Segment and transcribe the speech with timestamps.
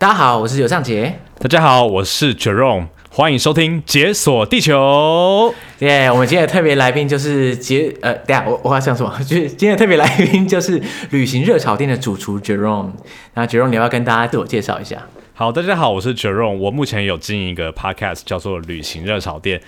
[0.00, 1.18] 大家好，我是尤尚杰。
[1.40, 5.52] 大家好，我是 Jerome，欢迎收听《解锁地球》。
[5.84, 9.12] 耶，yeah, 我们今天的特别来宾就是解呃，等下我我要讲什么？
[9.26, 10.80] 就是今天的特别来宾就是
[11.10, 12.92] 旅行热炒店的主厨 Jerome。
[13.34, 15.02] 那 Jerome，你要跟大家自我介绍一下？
[15.34, 16.58] 好，大家好，我是 Jerome。
[16.58, 19.58] 我目前有经营一个 Podcast，叫做《旅行热炒店》。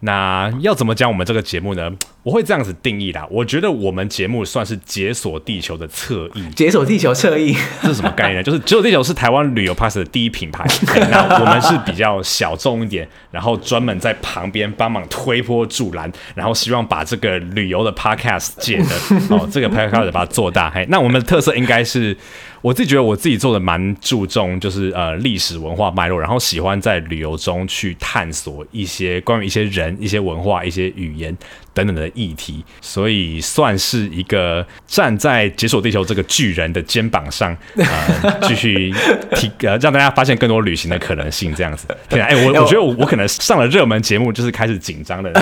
[0.00, 1.90] 那要怎么讲我们这个节目呢？
[2.22, 3.26] 我会这样子定义啦。
[3.30, 6.48] 我觉得我们节目算是解锁地球的侧翼。
[6.50, 8.42] 解锁地球侧翼，这是什么概念呢？
[8.42, 10.64] 就是解锁地球是台湾旅游 Podcast 的第一品牌。
[11.10, 18.94] 那我们是比较小众一点，然后专门在旁边帮忙推波助澜，然后希望把这个旅游的 Podcast 界的
[19.30, 20.70] 哦，这个 Podcast 把它做大。
[20.70, 22.16] 嘿，那我们的特色应该是。
[22.62, 31.34] 我自己觉得我自己做的蛮注重，就是呃历史文化脉络，然后喜欢在旅游中去探索一些关于一些人、一些文化、一些语言
[31.72, 38.92] 等等的议题，所以算是一个站在解锁地球这个巨人的肩膀上，呃，继续
[39.34, 41.86] 提呃让大家发现更多旅行的可能性，这样子。
[42.08, 45.32] 天啊，哎，我 我觉得我我可能上了热门节目，就是开始紧张的，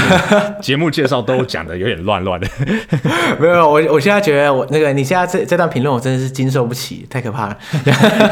[0.62, 2.46] 节目介绍都讲的有点乱乱的。
[3.40, 7.06] 没有，我我现在觉得我那个你现在这这段评论，我真的是经受不起。
[7.08, 7.58] 太可怕了！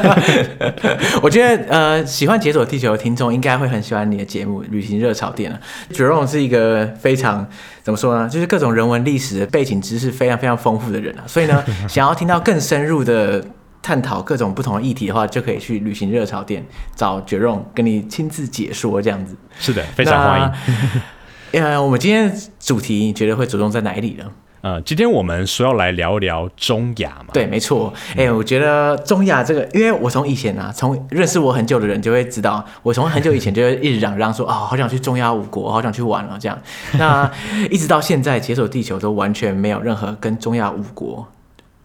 [1.22, 5.60] 我觉得呃，喜欢解锁地球的听众应该会很喜欢你的节目《旅行热炒店》了。
[5.92, 7.48] Jerome 是一个非常
[7.82, 8.28] 怎么说呢？
[8.28, 11.24] 就是各种人文历史的背景知识非常非常丰富的人啊。
[11.26, 13.42] 所以呢， 想要听到更深入的
[13.82, 16.62] 探讨各种不同的议题的话，就可以去《旅行热潮店》
[16.94, 19.36] 找 Jerome 跟你亲自解说这样子。
[19.58, 20.52] 是的，非常欢迎。
[21.62, 24.24] 呃，我们今天主题你觉得会着重在哪里呢？
[24.66, 27.26] 呃，今天我们说要来聊一聊中亚嘛？
[27.32, 27.94] 对，没错。
[28.16, 36.58] 哎、我觉得中亚这个，因为我从以前啊，从认识我很久的人就会知道，我从很久以前就会一直嚷嚷说，啊、 好想去中亚五国，好想去玩了这样。
[36.98, 37.30] 那
[37.70, 41.24] 一直到现在，解锁地球都完全没有任何跟中亚五国，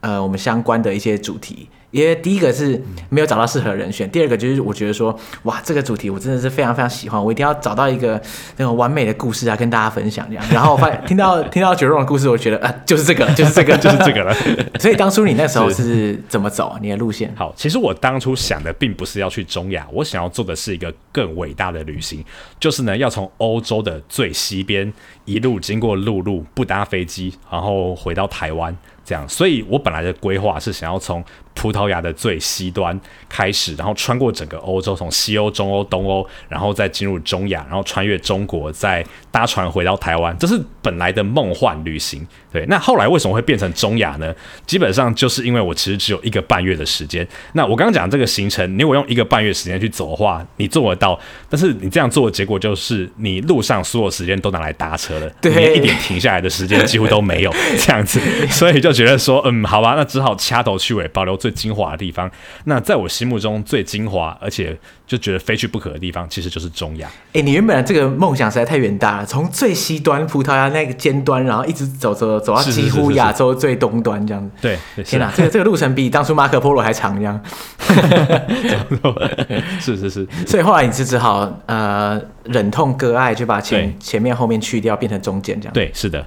[0.02, 1.70] 呃，我们相关的一些主题。
[1.92, 5.14] 因为第一个是没有找到适合人选，第二个就是我觉得说，
[5.44, 8.14] 哇，这个主题我真的是非常非常喜欢，我一定要找到一个
[8.56, 10.46] 那种完美的故事啊，跟大家分享这样。
[10.50, 14.34] 然后我发现听到听到 Jerome 的故事，我觉得啊，就是这个，就是这个，就是这个了。
[14.80, 17.30] 所以当初你那时候是怎么走你的路线？
[17.36, 22.24] 好，其实我当初想的并不是要去中亚，我想要做的是一个更伟大的旅行，
[22.58, 24.94] 就是呢，要从欧洲的最西边
[25.26, 28.74] 一路经过陆路，不搭飞机，然后回到台湾。
[29.12, 31.22] 这样，所以我本来的规划是想要从
[31.54, 40.36] 葡萄牙的最西端开始，然后穿过整个欧洲，从西欧、中欧、东欧，然后再进入中亚，然后穿越中国，再搭船回到台湾。
[40.38, 42.26] 这是本来的梦幻旅行。
[42.52, 44.34] 对，那后来为什么会变成中亚呢？
[44.66, 47.26] 基本上就是因为我其实只有一个半月的时间。
[47.54, 51.18] 那我刚刚讲这个行程，你如果用一个半月时间去走的话，你做得到。
[51.50, 58.20] 但是你这样做的结果就是，你路上所有时间都拿来搭车了，对，连一点停下来的时间几乎都没有，这样子。
[58.52, 62.30] 所以就觉得说，嗯，好吧，那只好掐头去尾，保留最精华的地方。
[62.66, 67.08] 那在我心目中最精华，而且就觉得非去不可的地方，其实就是中亚。
[67.08, 74.52] 哎、欸，你原本的这个梦想实在太远大了，从最西端葡萄牙那个尖端，然后一直走走走到几乎亚洲最东端这样子。
[74.62, 77.42] 对，天哪，这个这个路程比当初马可波罗还长，这样。
[79.82, 85.74] 是是是，所以后来你是只好呃忍痛割爱，就把前前面后面去掉，变成中间这样。
[85.74, 86.24] 对，是的。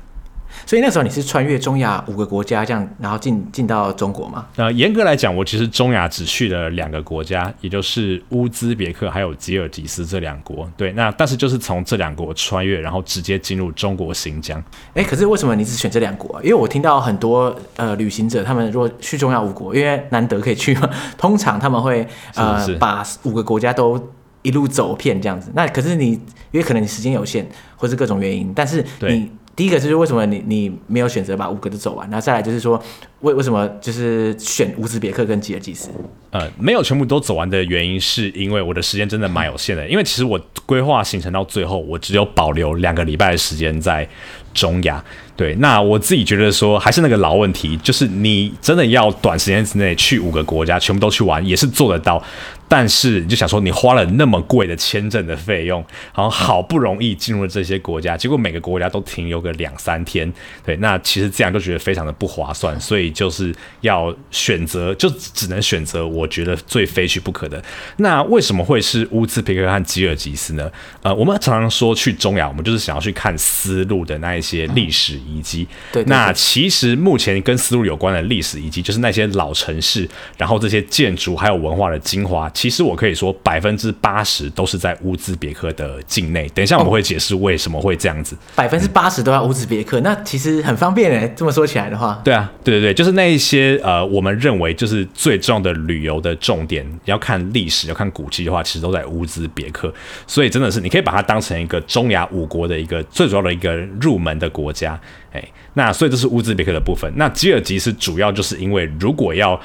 [0.66, 4.46] 所以那时候你是穿越中亚五个国家这样，然后进进到中国吗？
[4.56, 10.68] 呃，严格来讲，我其实中亚只去了两个国家，也就是乌兹别克还有吉尔吉斯这两国。
[10.76, 14.58] 对，那但是就是从这两国穿越，然后直接进入中国新疆。
[14.94, 16.40] 哎、欸，可是为什么你只选这两国啊？
[16.42, 20.88] 因为我听到很多呃旅行者，他们如果去中亚五国，因为难得可以去嘛，
[21.18, 24.00] 通常他们会呃 把五个国家都
[24.42, 25.50] 一路走遍这样子。
[25.54, 26.12] 那可是你
[26.52, 29.30] 因为可能你时间有限，或是各种原因，但是你。
[29.56, 32.82] 第一个就是为什么你你没有选择把五个都走完，然后再来就是说
[33.20, 35.90] 为为什么就是选乌兹别克跟吉尔吉斯？
[36.30, 44.08] 呃，没有全部都走完的原因是因为我的时间真的蛮有限的，因为其实我规划行程到最后，我只有保留两个礼拜的时间在
[44.52, 45.04] 中亚。
[45.36, 52.22] 对，那我自己觉得说还是那个老问题，就是你真的要短时间之内去五个国家全部都去玩，也是做得到。
[52.66, 60.32] 但是你就想说，你花了那么贵的签证的费用，然后好不容易进入了这些国家，结果每个国家都停留个两三天，
[60.64, 67.62] 对，那其实这样就觉得非常的不划算，所以就是要选择，就只能选择我觉得最非去不可的。
[67.98, 70.68] 那为什么会是乌兹别克和吉尔吉斯呢？
[71.02, 75.66] 呃，我们常常说去中亚，我们就是想要去看丝路的那一些历史遗迹。
[75.92, 86.48] 对，那其实目前跟丝路有关的历史遗迹，就是那些老城市，然后这些建筑还有文化的精华，其实我可以说百分之八十都是在乌兹别克的境内。
[86.54, 88.36] 等一下我们会解释为什么会这样子。
[88.54, 91.32] 百分之八十都在乌兹别克，那其实很方便诶。
[91.36, 99.92] 这么说起来的话，对啊，对对对，就是那一些呃，我们认为就是最重要的旅游的重点，要看历史，要看古迹的话，其实都在乌兹别克。
[100.26, 104.98] 所以真的是，你可以把它当成一个中亚五国的一个最主要的一个入门的国家。
[105.32, 105.42] 哎，
[105.74, 107.12] 那所以这是乌兹别克的部分。
[107.16, 109.60] 那吉尔吉斯主要就是因为如果要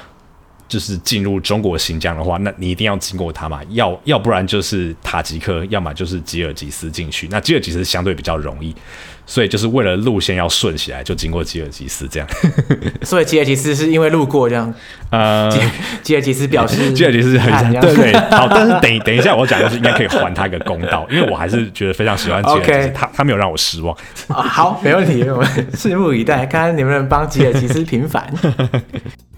[0.70, 7.28] 就是进入中国新疆的话，那你一定要经过它嘛，要要不然就是塔吉克，要么就是吉尔吉斯进去。
[7.30, 8.74] 那吉尔吉斯相对比较容易。
[9.26, 12.28] 所以就是为了路线要顺起来，就经过吉尔吉斯这样。
[13.06, 14.74] 所以吉尔吉斯是因为路过这样。
[15.12, 15.48] 呃，
[16.02, 18.12] 吉尔吉斯表示， 吉尔吉斯很对对。
[18.36, 23.96] 好，但是等等一下，我讲的是应该可以还他一个公道，因为我还是觉得非常喜欢吉尔吉斯他他没有让我失望。
[24.30, 28.34] 好，没问题，我们拭目以待，看看能不能帮吉尔吉斯平反。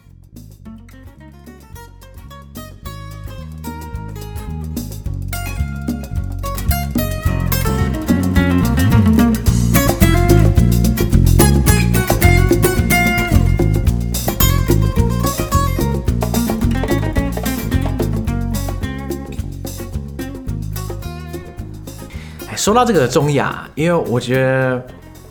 [22.62, 24.80] 说到这个中亚，因为我觉得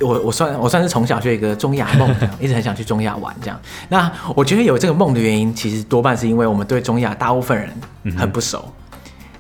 [0.01, 3.57] 我我算我算是从小就有一个中亚梦，一直很想去中亚玩这样。
[3.89, 7.71] 那我觉得有这个梦的原因，其实多半是因为我们对中亚大部分人
[8.19, 8.69] 很不熟。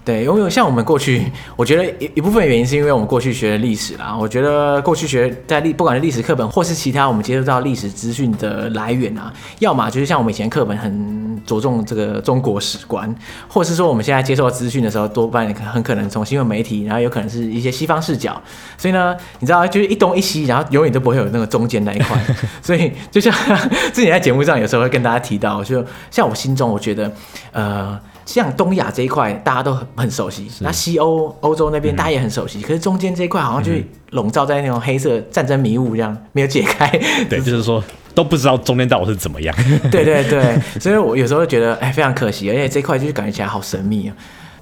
[0.03, 4.17] 对，因为像我们过去， 我觉得一一部分原因是因为我们过去学的历史啦。
[4.19, 13.15] 我觉得过去学在历，不管是历史课本或是其他我们接触到历史资讯的来源啊，要么就是像我们以前课本很着重这个中国史观，
[13.47, 18.41] 或是说我们现在接受到资讯的时候，多半很可能从新闻媒体，然后有可能是一些西方视角。
[18.79, 22.19] 所以呢，你知道，就是一东一西，然后永远都不会有那个中间那一块。
[22.63, 23.33] 所以就像
[23.93, 27.13] 之前在节目上有时候会跟大家提到，就像我心中，我觉得，
[27.53, 28.01] 呃。
[28.33, 30.47] 像东亚这一块，大家都很很熟悉。
[30.61, 32.61] 那西欧、欧洲那边，大家也很熟悉。
[32.61, 33.73] 嗯、可是中间这一块，好像就
[34.11, 36.89] 笼罩在那种黑色战争迷雾这样，没有解开。
[37.29, 37.83] 对， 就是说
[38.15, 39.53] 都不知道中间到底是怎么样。
[39.91, 44.15] 对对对，所以我有时候会觉得，哎，非常可惜，而且这块就是感觉起来好神秘啊。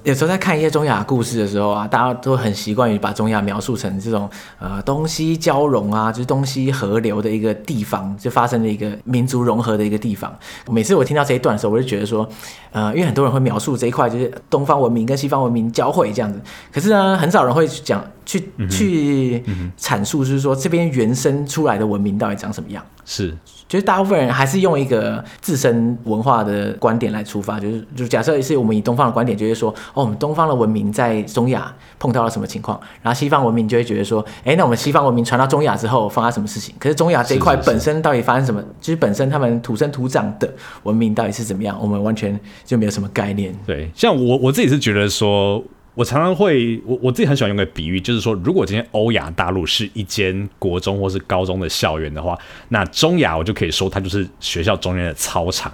[0.03, 4.29] 有时候在看一些中亚故事的时候啊，大家都很习惯于把中亚描述成这种
[4.59, 10.33] 呃东西交融啊，就是东西河流的一个地方，就发生了一个民族融合的一个地方。
[10.69, 12.27] 每次我听到这一段的时候，我就觉得说，
[12.71, 16.39] 呃，因为很多人会描述这一块就是东方文明跟西方文明交汇这样子，
[16.71, 19.43] 可是呢，很少人会讲去去
[19.77, 22.83] 阐述，就是说这边原生出来的文明到底长什么样。
[23.05, 23.37] 是。
[23.69, 36.73] 就是大部分人还是用一个自身文化的观点来出发，就是就假设是我们以东方的观点，就是说，哦，我们东方的文明在中亚碰到了什么情况，然后西方文明就会觉得说，哎，那我们西方文明传到中亚之后发生什么事情？
[36.79, 38.59] 可是中亚这一块本身到底发生什么？
[38.59, 40.51] 是是是就是本身他们土生土长的
[40.81, 41.77] 文明到底是怎么样？
[41.79, 43.55] 我们完全就没有什么概念。
[43.67, 45.63] 对，像我我自己是觉得说。
[45.99, 55.69] 我常常会，我我自己很喜欢用个比喻，就是说，如果今天欧亚大陆是一间国中或是高中的校园的话，那中亚我就可以说它就是学校中间的操场。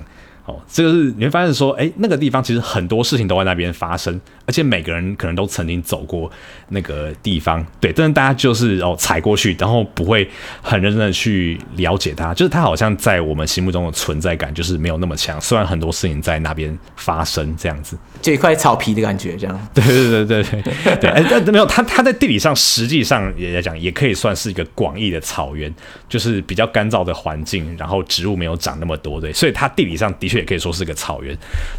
[0.47, 6.29] 哦，这个是你会发现说，哎，那个地方其实很多事情都在那边发生，而且每个人可能都曾经走过
[6.69, 10.27] 那个地方，对，但是大家就是哦踩过去，然后不会
[10.63, 17.95] 很认真的去了解它，就是它好像在我们心目中的存在感就是没有那么强，虽然很多事情在那边发生这样子，
[18.25, 25.73] 就一块草皮的感觉这样， 对对对对对对，哎，但没有它，它在地理上实际上也来讲，也可以算是一个广义的草原，
[26.07, 30.35] 就是比较干燥的环境，然后植物没有长那么多，对，所以它地理上的确。
[30.35, 31.33] 也可以说是个草原，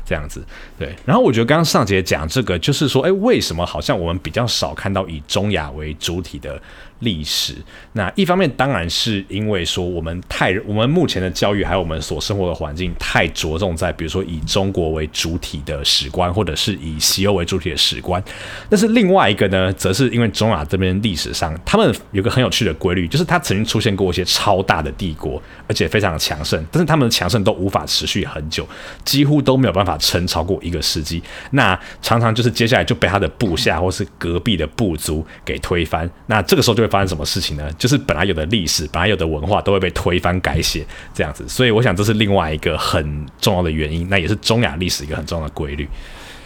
[0.05, 0.43] 这样子，
[0.79, 0.93] 对。
[1.05, 6.59] 然后我觉得刚刚上节讲这个，就是说，哎，为什么好像我们比较少看到以中亚为主体的
[7.01, 7.55] 历史，
[7.93, 18.23] 那一方面当然是因为说我们太我们目前的教育还有我们所生活的环境太着重在比如说以中国为主体的史观，或者是以西欧为主体的史观。
[18.71, 28.67] 但是另外一个呢，则是因为中亚这边历史上他们有个很有趣的规律，就是它曾经出现过一些超大的帝国，而且非常的强盛，但是他们的强盛都无法持续很久，
[29.05, 31.23] 几乎都没有办法撑超过一个世纪。
[31.51, 36.09] 那常常就是接下来就被他的部下或是隔壁的部族给推翻。
[36.27, 37.71] 那这个时候就会发生什么事情呢？
[37.73, 41.45] 就是本来有的历史，本来有的文化都会被推翻改写，这样子。
[41.49, 45.89] 所以我想这是另外一个很重要的原因，那也是中亚历史一个很重要的规律。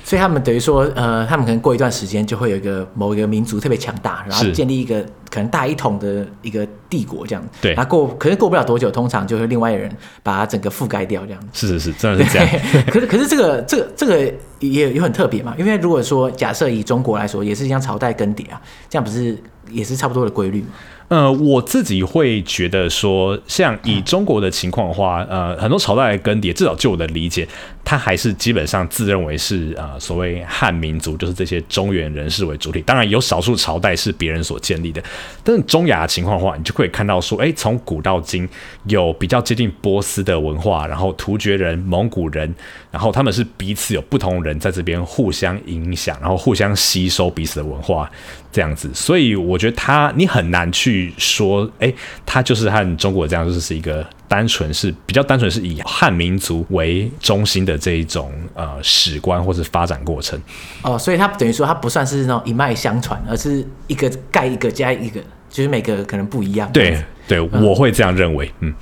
[0.03, 7.49] 所以他们等于说，呃，他们可能过一段时间就会有一个某一个民族特别强大，然后建立一个可能大一统的一个帝国这样。
[7.61, 7.75] 对。
[7.75, 11.41] 然后过，可是过不了多久，通常就会另外一人把它整个覆盖掉这样。
[11.53, 12.49] 是是是，真的是这样。
[12.91, 14.19] 可是可是这个这个这个
[14.59, 19.39] 也也很特别嘛，因为如果说假设以中国来说，也是一样朝代更迭啊，这样不是
[19.71, 20.65] 也是差不多的规律。
[21.11, 27.47] 呃，我自己会觉得说，像以中国的情况的话，呃，很多朝代更迭，至少就我的理解，
[27.85, 32.81] 他还是基本上自认为是呃所谓汉民族，就是这些中原人士为主体。
[32.83, 35.03] 当然，有少数朝代是别人所建立的，
[35.43, 38.49] 但是中亚的情况的话，你就可以看到说，哎，从古到今
[38.85, 42.55] 有比较接近波斯的文化，然后突厥人、蒙古人，
[42.93, 48.09] 然后他们是彼此有不同人在这边互相影响，然后互相吸收彼此的文化。
[48.53, 51.95] 这样子，所以我觉得他你很难去说，哎、欸，
[52.27, 60.41] 他就是和中国这样，就是是一个单纯是比较单纯是以汉民族为中心的这一种呃史观或是发展过程。
[60.83, 66.71] 哦，所以他等于说他不算是那种一脉相传，而是一个盖一个加一个，就是每个可能不一样。
[66.73, 68.53] 对对，嗯、我会这样认为。
[68.61, 68.73] 嗯，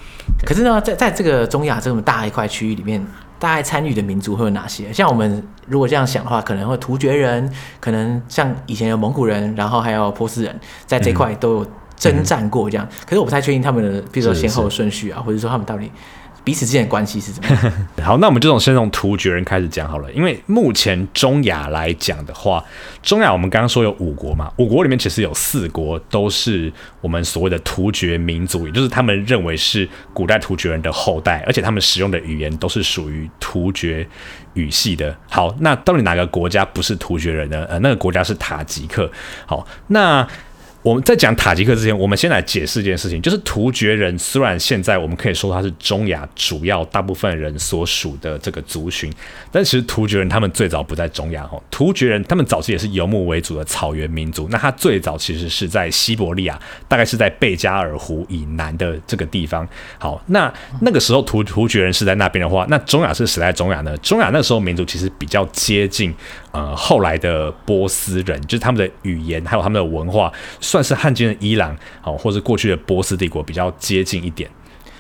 [0.47, 3.05] 可是呢，在在这个中亚这么大一块区域里面。
[3.41, 4.93] 大概参与的民族会有哪些？
[4.93, 7.49] 像我们如果这样想的话，可能会突厥人，
[7.79, 11.67] 可能像以前有蒙古人，然后还有波斯人，在这块都有
[11.99, 12.87] 征战过这样。
[12.91, 15.91] 嗯、可是我不太确定他们的，比如说先后顺序啊，或者说他们到底。
[16.45, 17.73] 彼此之间的关系是怎么样？
[18.03, 20.11] 好，那我们就从先从突厥人开始讲好了。
[20.13, 22.65] 因为目前中亚来讲的话，
[23.03, 34.09] 中亚我们刚刚说有五国嘛，五国里面其实有四国都是我们所谓的突厥民族，也就是他们认为是古代突厥人的后代，而且他们使用的语言都是属于突厥
[34.55, 35.15] 语系的。
[35.29, 37.67] 好，那到底哪个国家不是突厥人呢？
[37.69, 39.11] 呃，那个国家是塔吉克。
[39.45, 40.27] 好，那。
[40.89, 49.13] 我们在讲塔吉克之前，我们先来解释一件事情，就是突厥人虽然现在我们可以说他是中亚主要大部分人所属的这个族群，
[49.53, 51.63] 但其实突厥人他们最早不在中亚哦。
[51.71, 59.69] 突厥人他们早期也是游牧为主的草原民族，那他最早其实是在西伯利亚，大概是在贝加尔湖以南的这个地方。
[59.99, 63.95] 好，那那个时候突突厥人是在那边的话，那中亚是谁在中亚呢？
[63.99, 66.15] 中亚那时候民族其实比较接近。
[66.59, 74.51] 呃，后来的波斯人，就是他们的语言还有他们的文化，算是汉奸的伊朗，哦，或是过去的波斯帝国比较接近一点。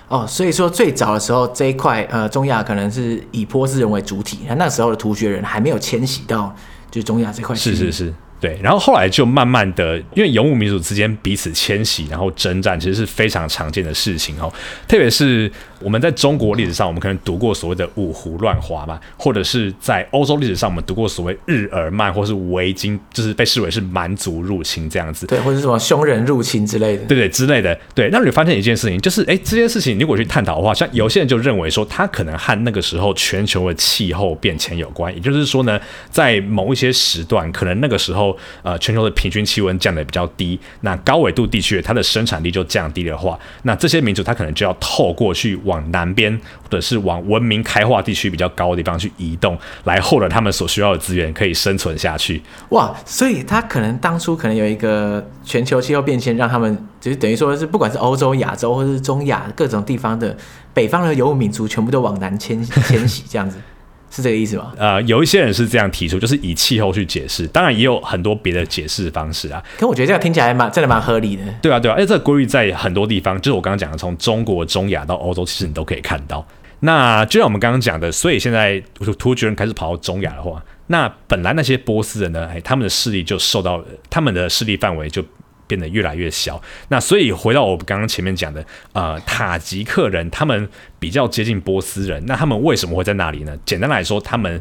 [0.06, 6.54] 哦，所以说最早的时候这一块，呃，中亚可能是以波斯人为主体，那那时候的突厥人还没有迁徙到
[6.92, 7.56] 就是中亚这块。
[7.56, 8.14] 是是是。
[8.40, 14.52] 对，然后后来就慢慢的，因为游牧民族之间彼此迁徙，然后征战，其实是非常常见的事情哦。
[14.86, 25.26] 特别是我们在中国历史上，我们可能读过所谓的五胡乱华嘛，或者是在欧洲历史上，我们读过所谓日耳曼或是维京，就是被视为是蛮族入侵这样子。
[25.26, 27.04] 对，或者什么匈人入侵之类的。
[27.06, 27.78] 对对之类的。
[27.94, 35.80] 对，那你发现一件事情，就是哎，这件事情如果去探讨的话，像有些人就认为说，它可能和那个时候全球的气候变迁有关，也就是说呢，
[36.10, 38.27] 在某一些时段，可能那个时候
[38.62, 52.42] 呃全球的平均气温降得比较低，那高纬度地区它的生产力就降低的话，那这些民族它可能就要透过去往南边，或者是往文明开化地区比较高的地方去移动，来获得他们所需要的资源，可以生存下去。
[52.70, 60.36] 哇，所以他可能当初可能有一个全球气候变迁，让他们就是等于说是不管是欧洲、亚洲或是中亚各种地方的
[60.74, 63.58] 北方的游牧民族，全部都往南迁迁徙这样子。
[64.10, 64.72] 是这个意思吗？
[64.76, 69.62] 呃，有一些人是这样提出，就是以气候去解释，当然也有很多别的解释方式啊。
[69.78, 71.42] 可我觉得这样听起来蛮真的蛮合理的。
[71.60, 76.46] 对啊，对啊，哎，这个规律在很多地方，就是我刚刚讲的，从中国、中亚到欧洲，其实你都可以看到。
[76.80, 78.82] 那就像我们刚刚讲的，所以现在
[79.18, 85.24] 突厥人开始跑到中亚的话，那本来那些波斯人呢，哎，他们的势力就受到他们的势力范围就。
[85.68, 86.60] 变得越来越小。
[86.88, 92.24] 那所以回到我刚刚前面讲的，呃，塔吉克人他们比较接近波斯人。
[92.26, 93.56] 那他们为什么会在那里呢？
[93.64, 94.60] 简单来说，他们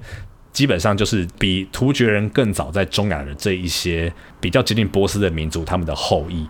[0.51, 6.47] 基本上就是比突厥人更早在中亚的这一些比较接近波斯的民族，他们的后裔。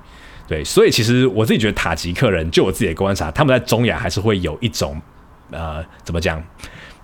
[0.47, 4.99] 对，所以其实我自己觉得塔吉克人，就我自己的观察，他们在中亚还是会有一种
[5.51, 6.41] 呃，怎么讲？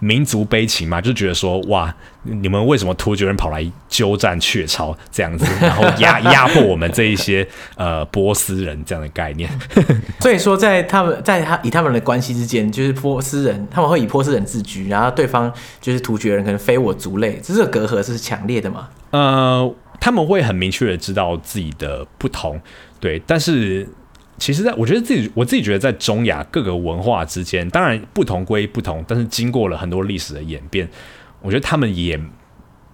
[0.03, 1.93] 民族悲情嘛，就觉得说哇，
[2.23, 9.49] 你们为什么突厥人跑来鸠占鹊巢这样子， 然后压压迫我们这一些呃波斯人这样的概念。
[10.19, 18.89] 所以说，在他们在他以他们的关系之间，就是波斯人他们会以波斯人自居，然后对方就是突厥人可能非我族类，这个隔阂是强烈的嘛？
[19.11, 22.59] 呃，他们会很明确的知道自己的不同，
[22.99, 23.87] 对，但是。
[24.37, 30.89] 其实，在我觉得自己，我自己觉得，在中亚各个文化之间，当然不同归不同，但是经过了很多历史的演变，
[31.41, 32.19] 我觉得他们也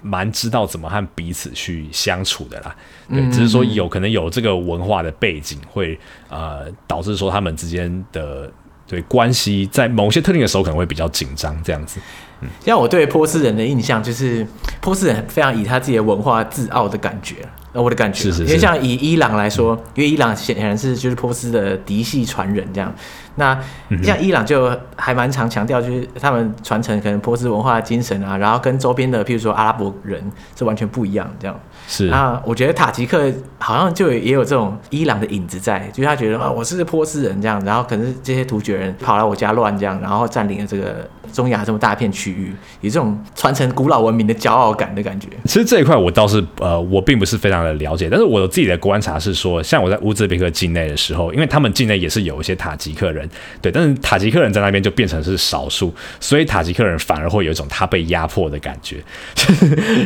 [0.04, 2.76] 蛮知道怎么和彼此去相处的啦。
[3.10, 5.98] 对，只是说有可能有这个文化的背景，会
[6.30, 8.52] 呃导致说他们之间的
[8.86, 12.00] 对关系，在某些特定的时候可能会比较紧张，这样子。
[12.42, 14.46] 嗯，像我对波斯人的印象，就是
[14.82, 17.38] 波斯人非常以他自己的文化自傲的感觉。
[17.74, 22.94] 呃，我的感觉，是是是，因为像以伊朗来说，因为伊朗显然是就是波斯的嫡系传人这样。
[23.36, 23.58] 那
[24.04, 30.22] 像伊朗就还蛮常强调，就是他们传承可能波斯文化的精神啊，然后跟周边的譬如说阿拉伯人
[30.58, 31.58] 是完全不一样这样。
[31.88, 32.08] 是。
[32.08, 45.30] 那我觉得塔吉克好像就也有这种伊朗的影子在，就是他觉得啊，我是波斯人这样，然后可是这些突厥人跑来我家乱这样，然后占领了这个中亚这么大片区域，有这种传承古老文明的骄傲感的感觉。
[45.46, 53.30] 其实这一块我倒是呃，我并不是非常的了解，但是我自己的观察是说，像我在乌兹别克境内的时候，因为他们境内也是有一些塔吉克人。
[53.62, 58.98] 对，但是塔吉克人在那边就变成是少数，所以塔吉克人反而会有一种他被压迫的感觉，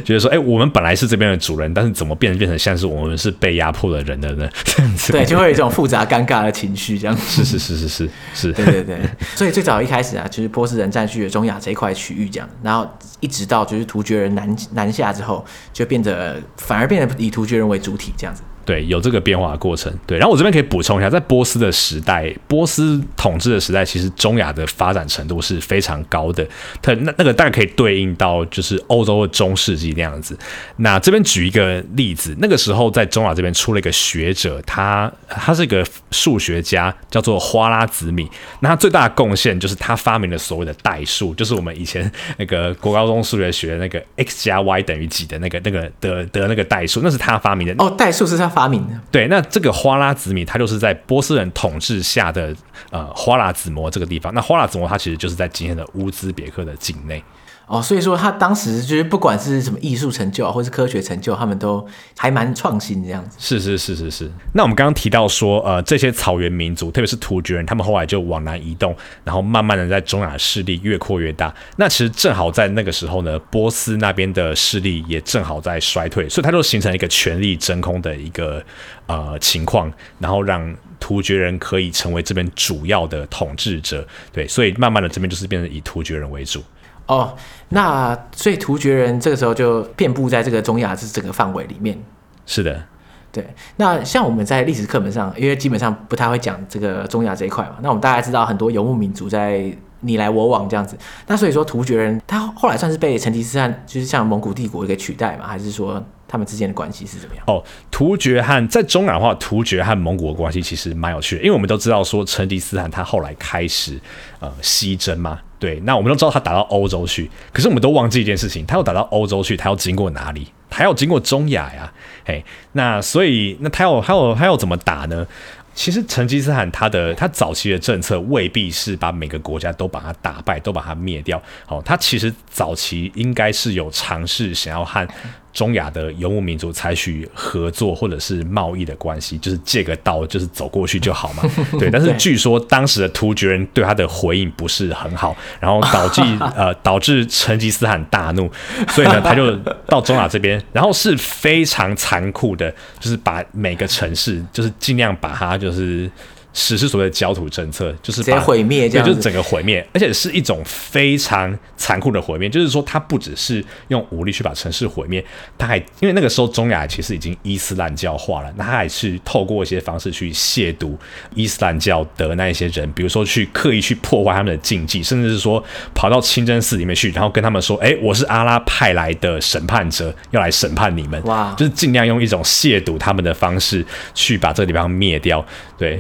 [0.04, 4.50] 觉得说，哎，我们本来是这边的主人，但是怎么变成变成像是我们是被压迫的人的呢？
[4.64, 7.44] 这样子，对，就会有一种复杂尴尬的情绪，这样子。
[7.44, 8.98] 是是是是是是，对对对。
[9.36, 12.88] 所以最早一开始啊，就是波斯人占据了中亚这一块区域，这样，然后
[13.20, 18.42] 一直到就是突厥人南南下之后，就变得反而变得以突厥人为主体，这样子。
[18.66, 19.94] 对，有这个变化的过程。
[20.08, 26.48] 对，然后我这边可以补充一下，在波斯的时代，波斯统治的时代，其实中亚的发展程度是非常高的。
[26.82, 30.38] 它那那个大概可以对应到就是欧洲的中世纪那样子。
[30.78, 38.30] 那这边举一个例子，那个时候在中亚这边出了一个学者，他他是一个数学家，叫做花拉子米。
[38.62, 47.84] 那他最大的贡献就是他发明了所谓的代数，就是我们以前那个国高中数学学的那个 x 加 y 等于几的那个那个的的那个代数，那是他发明的。
[47.84, 48.53] 哦，代数是他。
[48.54, 48.94] 发明的。
[49.12, 52.56] 对，那这个花剌子米，它就是在波斯人统治下的
[52.92, 54.34] 呃花剌子模这个地方。
[54.34, 57.24] 那花剌子模它其实就是在今天的乌兹别克的境内。
[57.66, 61.86] 哦，所以说他当时就是不管是什么艺术成就啊，或是科学成就，他们都
[62.18, 63.38] 还蛮创新这样子。
[63.40, 64.30] 是是是是是。
[64.54, 71.54] 那我们刚刚提到说，呃，这些草原民族，特别是突厥人，他们后来就往南移动，然后慢慢的在中亚势力越扩越大。
[71.78, 78.64] 那其实正好在那个时候呢，波斯那边的势力也正好在衰退，所以它就形成一个权力真空的一个
[79.08, 84.06] 呃情况，然后让突厥人可以成为这边主要的统治者。
[84.32, 86.62] 对，所以慢慢的这边就是变成以突厥人为主。
[87.08, 87.36] 哦，
[87.70, 91.98] 那所以突厥人这个时候就遍布在这个中亚这整个范围里面。
[92.46, 92.84] 是的，
[93.32, 93.46] 对。
[93.78, 100.98] 那像我们在历史课本上，因为基本上不太会讲这个中亚这一块嘛，那我们大概知道很多游牧民族在你来我往这样子。
[101.28, 106.04] 那所以说突厥人他后来算是被成吉思汗，就是像蒙古帝国给取代嘛，还是说？
[106.26, 107.44] 他们之间的关系是怎么样？
[107.46, 114.00] 哦，突厥和在中亚的话，突厥和蒙古的关系其实蛮有趣的，因为我们都知道说成吉思汗他后来开始
[114.40, 120.46] 呃西征嘛，对，那我们都知道他打到欧洲去，可是我们都忘记一件事情，他要打到欧洲去，他要经过哪里？
[120.70, 121.90] 他要经过中亚呀，
[122.26, 122.44] 嘿，
[122.74, 125.26] 那所以那他要他要他要怎么打呢？
[125.74, 131.42] 其实成吉思汗他的他早期的政策未必是把每个国家都把它打败，都把它灭掉。
[131.66, 135.08] 好，他其实早期应该是有尝试想要和
[135.54, 141.44] 中亚的游牧民族采取合作或者是贸易的关系，就是借个道，就是走过去就好嘛。
[141.80, 146.22] 对，但是据说当时的突厥人对他的回应不是很好，然后导致
[146.58, 148.52] 呃导致成吉思汗大怒，
[148.90, 149.56] 所以呢他就
[149.88, 155.54] 到中亚这边， 然后是非常残酷的，就是把每个城市就是尽量把它。
[155.54, 156.10] 就是
[156.54, 162.48] 实施所谓的焦土政策，就是把直接毁灭，对，就是整个毁灭，而且是一种非常残酷的毁灭。
[162.48, 165.24] 就是说，他不只是用武力去把城市毁灭，
[165.58, 170.96] 他还因为那个时候中亚其实已经伊斯兰教化了，那他还是透过一些方式去亵渎
[171.34, 175.64] 伊斯兰教的那一些人，比如说去刻意去破坏他们的禁忌，甚至是说
[175.96, 185.44] 跑到清真寺里面去，然后跟他们说：“哎，我是阿拉派来的审判者，要来审判你们。”哇，就是尽量用一种亵渎他们的方式去把这个地方灭掉。
[185.78, 186.00] 对。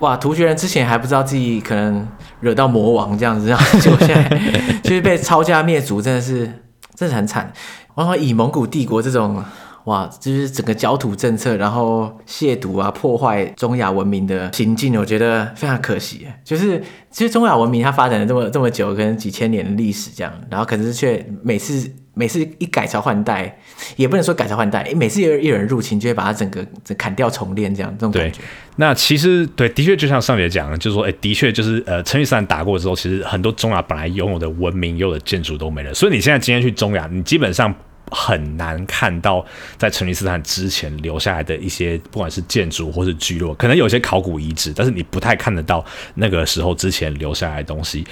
[0.00, 2.06] 哇，图学人之前还不知道自己可能
[2.40, 4.38] 惹到魔王这样子，然后 结果现在
[4.82, 6.50] 就是被抄家灭族，真的是，
[6.94, 7.52] 真的很惨。
[7.94, 9.42] 然后以蒙古帝国这种，
[9.84, 16.26] 哇，就是整个焦土政策，然后亵渎啊，破坏中亚文明的行径，我觉得非常可惜。
[16.42, 21.90] 就是其实中亚文明它发展了这么这么久，可能几千年的历史这样，然后可是却每次。
[22.16, 23.58] 每次一改朝换代，
[23.96, 26.64] 也不能说改朝换代，每次有一人入侵，就会把它整个
[26.96, 28.38] 砍掉重练，这样这种感觉。
[28.76, 35.92] 那其实对，的确就像上节讲的，就是说，哎，的确就是呃，成吉思汗打过之后，其实很多中亚本来拥有的文明、拥有的建筑都没了。
[35.92, 37.74] 所以你现在今天去中亚，你基本上。
[38.10, 39.44] 很难看到
[39.76, 48.04] 在成吉思汗之前留下来的一些，不管是建筑或是聚落，可能有些考古遗址，但是你不太看得到那个时候之前留下来的东西。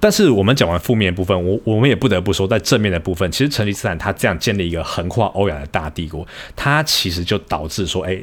[0.00, 8.20] 但是我们讲完负面部分，我我们也不得不说，在正面的部分，其实成吉思汗他这样建立一个横跨欧亚的大帝国，他其实就导致说，哎，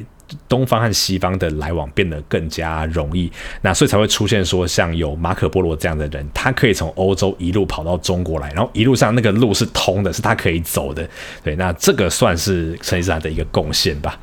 [0.47, 11.07] 东方和西方的来往变得更加容易，那所以才会出现说像有马可波罗这样的人，他可以从欧洲一路跑到中国来，然后一路上那个路是通的，是他可以走的。
[11.43, 14.17] 对，那这个算是成吉思汗的一个贡献吧。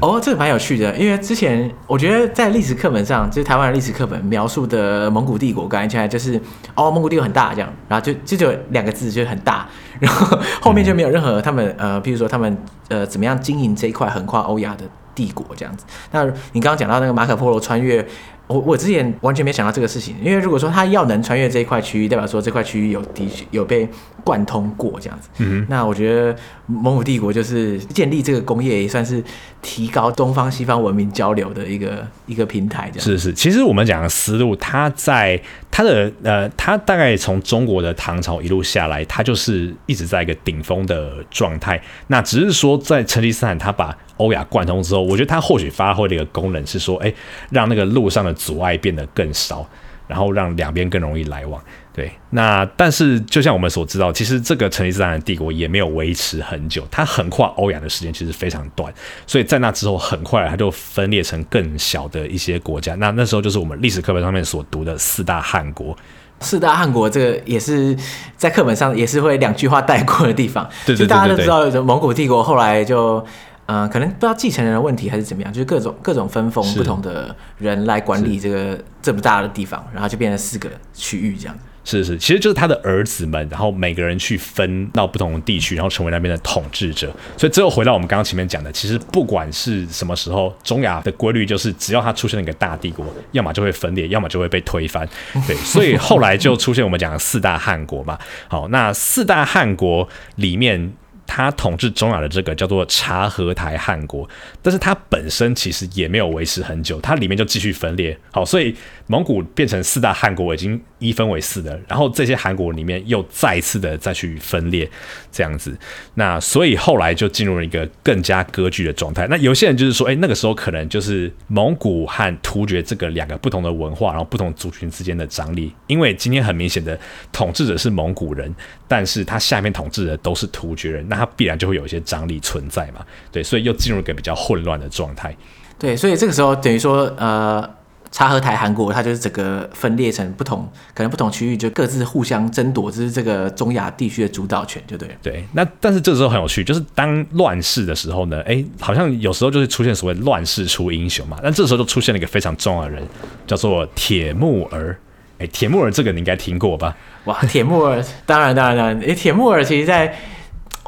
[0.00, 6.38] 哦，这个蛮有趣的，因为之前我觉得在历史课本上，就是台湾的历史课本描述的蒙古帝国，感觉起来就是
[6.74, 9.66] 哦，蒙古帝国很大这样，然后就就就两个字，就很大，
[9.98, 12.54] 然后后面就没有任何他们呃，譬如说他们
[12.88, 14.84] 呃怎么样经营这一块横跨欧亚的
[15.18, 15.84] 帝国这样子。
[16.12, 18.06] 那你刚刚讲到那个马可波罗穿越。
[18.48, 23.86] 我我之前完全没想到这个事情，因为如果说他要能穿越这一块区域，代表说这块区域有的确有被
[24.24, 25.28] 贯通过这样子。
[25.36, 29.22] 嗯，那我觉得蒙古帝国就是建立这个工业，也算是
[29.60, 32.90] 提高东方西方文明交流的一个一个平台。
[32.90, 35.38] 这样是是，其实我们讲的思路，它在
[35.70, 41.80] 它的呃，它大概从中国的唐朝一路下来，它就是一直在一个顶峰的状态。
[42.08, 47.12] 那只是说在成吉思汗他把欧亚贯通之后，我觉得他或许发挥的一个功能是说，哎，
[47.50, 49.68] 让那个路上的阻碍变得更少，
[50.08, 51.62] 然后让两边更容易来往。
[51.98, 58.94] 对，那但是就像我们所知道，其实这个成吉思汗的帝国也没有维持很久，它横跨欧亚的时间其实非常短，
[59.26, 62.94] 所以在那之后很快它就分裂成更小的一些国家。
[62.94, 65.98] 那那时候就是我们历史课本上面所读的四大汗国。
[66.38, 67.96] 四大汗国这个也是
[68.36, 70.64] 在课本上也是会两句话带过的地方。
[70.86, 73.26] 对对对对对，就大家都知道，蒙古帝国后来就。
[73.70, 81.64] 嗯、呃，可能不知道继承人的问题还是怎么样，就是各种各种分封不同的人来管理这个这么大的地方，然后就变成四个区域这样子。
[81.88, 87.10] 是是，其实就是他的儿子们，然后每个人去分到不同的地区，然后成为那边的统治者。
[87.38, 95.08] 所以最后回到我们刚刚前面讲的，其实不管是什么时候，中亚的规律就是，只要它出现了一个大帝国，要么就会分裂，要么就会被推翻。
[95.48, 98.18] 对，所以后来就出现我们讲的四大汗国嘛。
[98.48, 100.92] 好，那四大汗国里面。
[101.30, 104.26] 他统治中亚的这个叫做察合台汗国，
[104.62, 108.18] 但是它本身其实也没有维持很久，它里面就继续分裂。
[108.32, 108.74] 好，所以
[109.08, 114.88] 蒙古变成四大汗国已经一分为四了，然后这些汗国里面又再次的再去分裂，
[115.30, 115.76] 这样子。
[116.14, 119.26] 那所以后来就进入了一个更加割据的状态。
[119.28, 125.70] 那有些人就是说，哎，那个时候可能就是蒙古和突厥这个两个不同的文化，然后不同族群之间的张力。
[125.88, 126.98] 因为今天很明显的
[127.30, 128.50] 统治者是蒙古人，
[128.86, 131.18] 但是他下面统治的都是突厥人，那。
[131.18, 135.36] 他必然就会有一些张力存在嘛，对，所以又进入一个比较混乱的状态。
[135.76, 137.68] 对，所以这个时候等于说，呃，
[138.10, 145.14] 察合台韩国它就是整个分裂成不同，可能不同区域就各自互相争夺，这是这个中亚地区的主导权，就对了。
[145.22, 151.38] 对，那但是这个时候很有趣，就是当乱世的时候呢，哎，好像有时候就是出现所谓乱世出英雄嘛。
[151.42, 153.02] 但这时候就出现了一个非常重要的人，
[153.46, 154.98] 叫做铁木儿。
[155.38, 156.96] 哎，铁木儿这个你应该听过吧？
[157.24, 160.14] 哇，铁木儿，当然当然当然，哎，铁木儿其实在。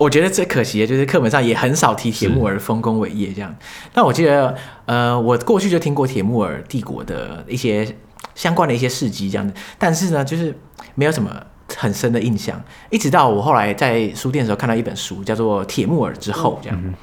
[0.01, 3.55] 我觉得最可惜的就是课本上也很少提铁木儿丰功伟业这样。
[3.93, 7.87] 但我记得，呃，我过去就听过铁木儿帝国的一些
[8.35, 10.57] 相关的一些事迹这样子，但是呢，就是
[10.95, 11.31] 没有什么
[11.77, 12.59] 很深的印象。
[12.89, 16.83] 一直到我后来在书店的时候看到一本书，叫做《铁木尔之后》这样。
[16.83, 16.95] 嗯、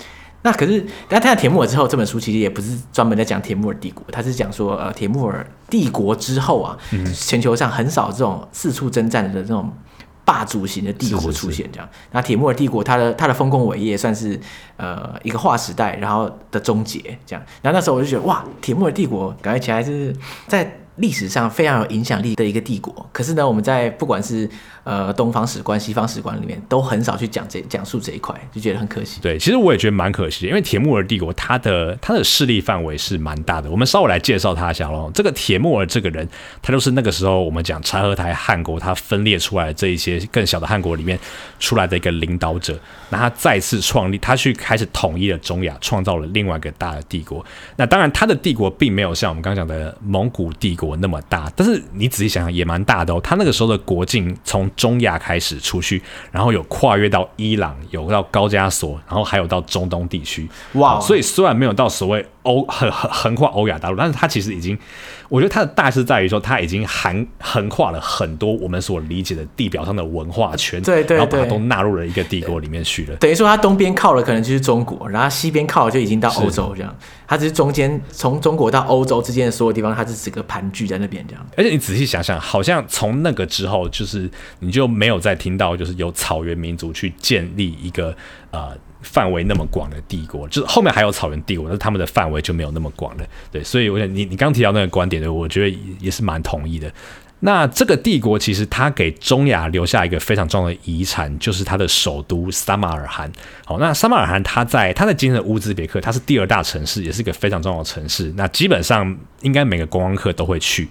[0.42, 6.76] 那可是，大家看到《铁木尔之后》这本书，其实也不是专门在讲铁木尔帝国，它是讲说，呃，铁木尔帝国之后啊，
[7.14, 9.72] 全球上很少这种四处征战的这种。
[10.28, 14.38] 霸主型的帝国出现，这样，那铁木尔帝国，它的它的丰功伟业算是
[14.76, 17.42] 呃一个划时代，然后的终结，这样。
[17.62, 20.13] 然后那时候我就觉得，哇，铁木尔帝国感觉起来就是
[20.46, 20.80] 在。
[20.98, 24.50] 历史上非常有影响力的一个帝国，可是呢，我们在不管是
[24.84, 29.20] 呃东方史观、西方史观里面，都很少去讲这讲述这一块，就觉得很可惜。
[29.22, 33.70] 对，其实我也觉得蛮可惜，因为铁木儿帝国它的它的势力范围是蛮大的。
[33.70, 35.12] 我们稍微来介绍他一下喽。
[35.14, 36.28] 这个铁木儿这个人，
[36.64, 41.20] 他就是那个时候我们讲察合台汗国，他分裂出来这一些更小的汗国里面
[41.60, 42.76] 出来的一个领导者。
[43.10, 47.46] 那他再次创立，他去开始统一了中亚，创造了另外一个大的帝国。
[47.76, 50.87] 那当然，他的帝国并没有像我们刚刚讲的蒙古帝国。
[50.95, 53.19] 那么大，但是你仔细想想也蛮大的哦。
[53.21, 60.47] 他那个时候的国境从中亚开始出去，然后有跨越到伊朗，有到高加索，然后还有到中东地区。
[60.73, 61.00] 哇！
[61.00, 64.78] 所以虽然没有到所谓欧横横跨欧亚大陆，但是它其实已经，
[65.28, 73.16] 我觉得它的大是在于说，它已经横横跨了很多我们所理解的地表上的文化圈，对对对，然后把它都纳入了一个帝国里面去了。
[73.18, 76.96] 等于说，它东边靠的可能就是中国，然后西边靠的就已经到欧洲这样。
[77.28, 81.46] 它只是中间从中国到欧洲之间的所有地方，它是整个盘踞在那边这样。
[81.58, 84.30] 而且你仔细想想，好像从那个之后，就是
[84.60, 88.16] 你就没有再听到，就是有草原民族去建立一个
[88.52, 88.72] 呃。
[89.08, 93.26] 范围那么广的帝国，就是后面还有草原帝国，但是他们的范围就没有那么广了。
[93.52, 96.91] 对，所以我想你你刚提到那个观点，我觉得也是蛮同意的。
[97.39, 103.32] 那这个帝国其实它给中亚留下一个非常重要的遗产，就是它的首都撒马尔罕。
[103.63, 108.34] 好，那撒马尔罕它在它在今天的乌兹别克，它是第二大城市，也是一个非常重要的城市。
[108.36, 110.88] 那基本上应该每个观光客都会去。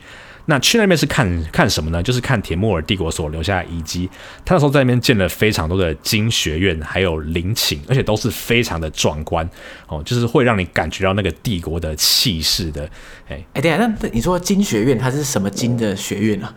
[0.49, 2.01] 那去那边是看看什么呢？
[2.03, 4.09] 就是看铁木尔帝国所留下的遗迹。
[4.45, 9.49] 他那时候在那边建了非常多的经学院，还有陵寝，而且都是非常的壮观
[9.89, 12.89] 哦，就是会让你感觉到那个帝国的气势的。
[13.29, 16.55] 哎哎，对啊，那你说经学院它是什么经的学院啊？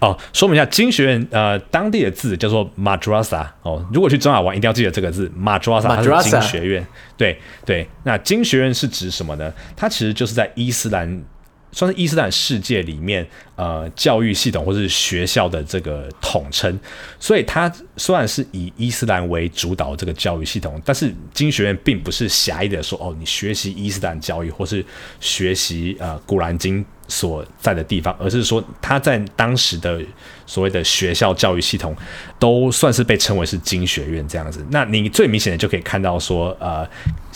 [0.00, 3.84] 哦，说明一下，经学院呃，当地的字叫做 Madrasa 哦。
[3.92, 6.86] 如果去中亚玩，一定要记得这个字 Madrasa，它是经学院。
[7.16, 9.52] 对对，那经学院是指什么呢？
[9.74, 11.24] 它其实就是在伊斯兰。
[11.76, 16.80] 算是伊斯兰世界里面，呃，教育系统或是学校的这个统称，
[17.20, 24.82] 所以它虽然是以伊斯兰为主导这个教育系统，但是经学院并不是狭义的说，哦，你学习伊斯兰教育或是
[25.20, 26.82] 学习呃古兰经。
[27.08, 30.02] 所在的地方，而是说它在当时的
[30.46, 31.94] 所谓的学校教育系统，
[32.38, 34.64] 都算是被称为是经学院这样子。
[34.70, 36.88] 那你最明显的就可以看到说，呃，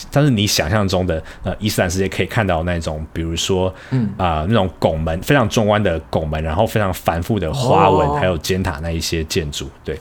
[0.09, 9.69] 但是你想象中的呃伊斯兰世界可以看到那种，比如说，嗯啊、呃、那种拱门非常壮观的拱门，然后非常繁复的花纹，还有尖塔那一些建筑。
[9.83, 9.95] 对，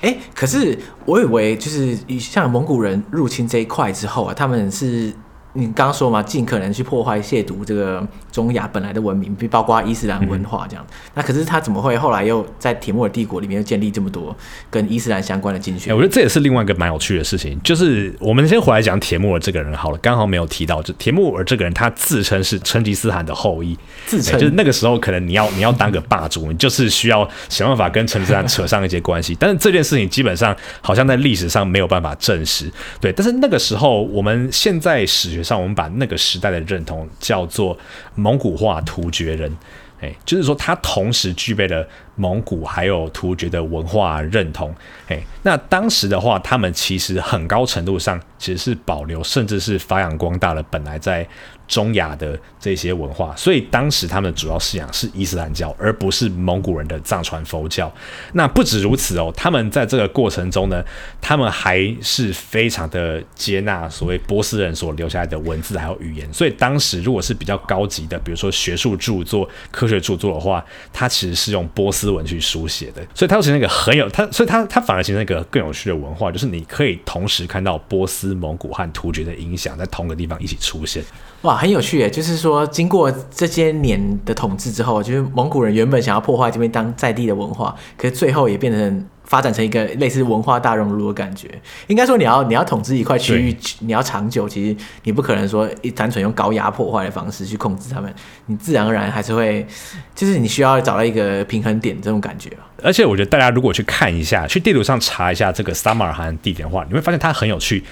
[0.00, 5.12] 哎、欸，可是我以为就是像蒙古人入侵这一块之后啊，他们是。
[5.56, 10.84] 你刚刚说嘛，尽可能去破坏、亵渎这个中亚本来的文明，包括伊斯兰文化这样。
[10.88, 14.36] 嗯、那可是他怎么会后来又在铁木尔帝国里面又建立这么多
[14.68, 15.94] 跟伊斯兰相关的经学、欸？
[15.94, 17.60] 我觉得这也是另外一个蛮有趣的事情。
[17.62, 29.36] 就是我们先回来讲铁木尔这个人好了，刚好没有提到，就铁木尔这个人，他自称是成吉思汗的后裔，自称、欸、就是那个时候可能你要你要当个霸主，你 就是需要想办法跟成吉思汗扯上一些关系。
[29.38, 32.68] 但是这件事情基本上好像在历史上没有办法证实。
[33.00, 37.78] 对，但是那个时候我们现在史学上，我们把那个时代的认同叫做
[38.14, 39.54] 蒙古化突厥人，
[40.00, 44.74] 哎，就是说他同时具备了蒙古还有突厥的文化认同，
[45.08, 51.28] 哎，那当时的话，他们其实很高程度上其实是保留甚至是发扬光大了本来在。
[51.66, 57.92] 中亚的这些文化，所以当时他们的主要信仰是伊斯兰教，而不是蒙古人的藏传佛教。
[58.34, 60.84] 那不止如此哦，他们在这个过程中呢，
[61.20, 66.32] 他们还是非常的接纳所谓波斯人所留下来的文字还有语言。
[66.32, 73.02] 所以当时如果是比较高级的，比如说学术著作、科学著作的话，它其实是用波斯文去书写的。
[73.14, 81.02] 所以它形成一个很有它，所以它它反而形成一个更有趣的文化，就是你可以同时看到波斯、蒙古和突厥的影响在同个地方一起出现。
[81.44, 82.08] 哇，很有趣诶！
[82.08, 91.46] 就是说，经过这些年的统治之后，就是蒙古人原本想要破坏这边当在地的文化，可是最后也变成发展成一个类似文化大熔炉的感觉。
[91.88, 98.10] 应该说，你要你要统治一块区域，你要长久，其实你不可能说一单纯用高压破坏的方式去控制他们，
[98.46, 99.66] 你自然而然还是会，
[100.14, 102.50] 就是你需要找到一个平衡点这种感觉。
[102.82, 107.84] 而且，我觉得大家如果去看一下，去地图上查一下这个撒马尔罕地点的话，你会发现它很有趣。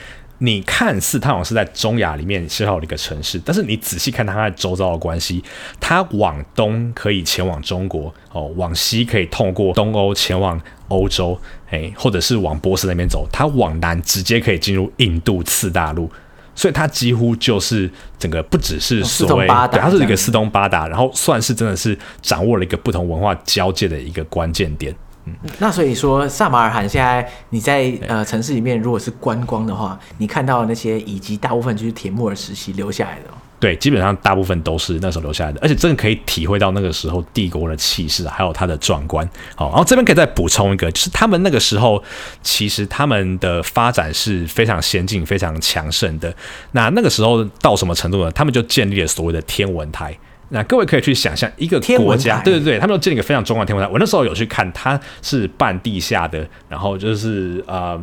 [0.44, 5.40] 你看似它好像是在中亚里面小小的一个城市，但是你仔细看它在周遭的关系，
[5.78, 11.38] 它往东可以前往中国哦，往西可以透过东欧前往欧洲，
[11.70, 16.10] 诶，或者是往波斯那边走，它往南直接可以进入印度次大陆，
[16.56, 24.92] 所以它几乎就是整个不只是所谓，对，它是一个四通八达，然后算是真的是掌握了一个不同文化交界的一个关键点。
[25.24, 33.26] 嗯，那所以说，撒马尔罕现在你在呃城市里面，如果是观光的话，你看到那些遗迹，大部分就是铁木尔时期留下来的。
[33.60, 39.24] 对，基本上大部分都是那时候留下来的，而且真的可以体会到那个时候帝国的气势，还有它的壮观。
[39.54, 42.02] 好，然后这边可以再补充一个，就是他们那个时候
[42.42, 46.34] 其实他们的发展是非常先进、非常强盛的。
[46.72, 48.32] 那那个时候到什么程度呢？
[48.32, 50.18] 他们就建立了所谓的天文台。
[50.54, 53.90] 那各位可以去想象一个国家，对对对，他们都建立一个非常壮观的天文台。
[53.90, 57.98] 我那时候有去看，它是半地下的，然后就是呃，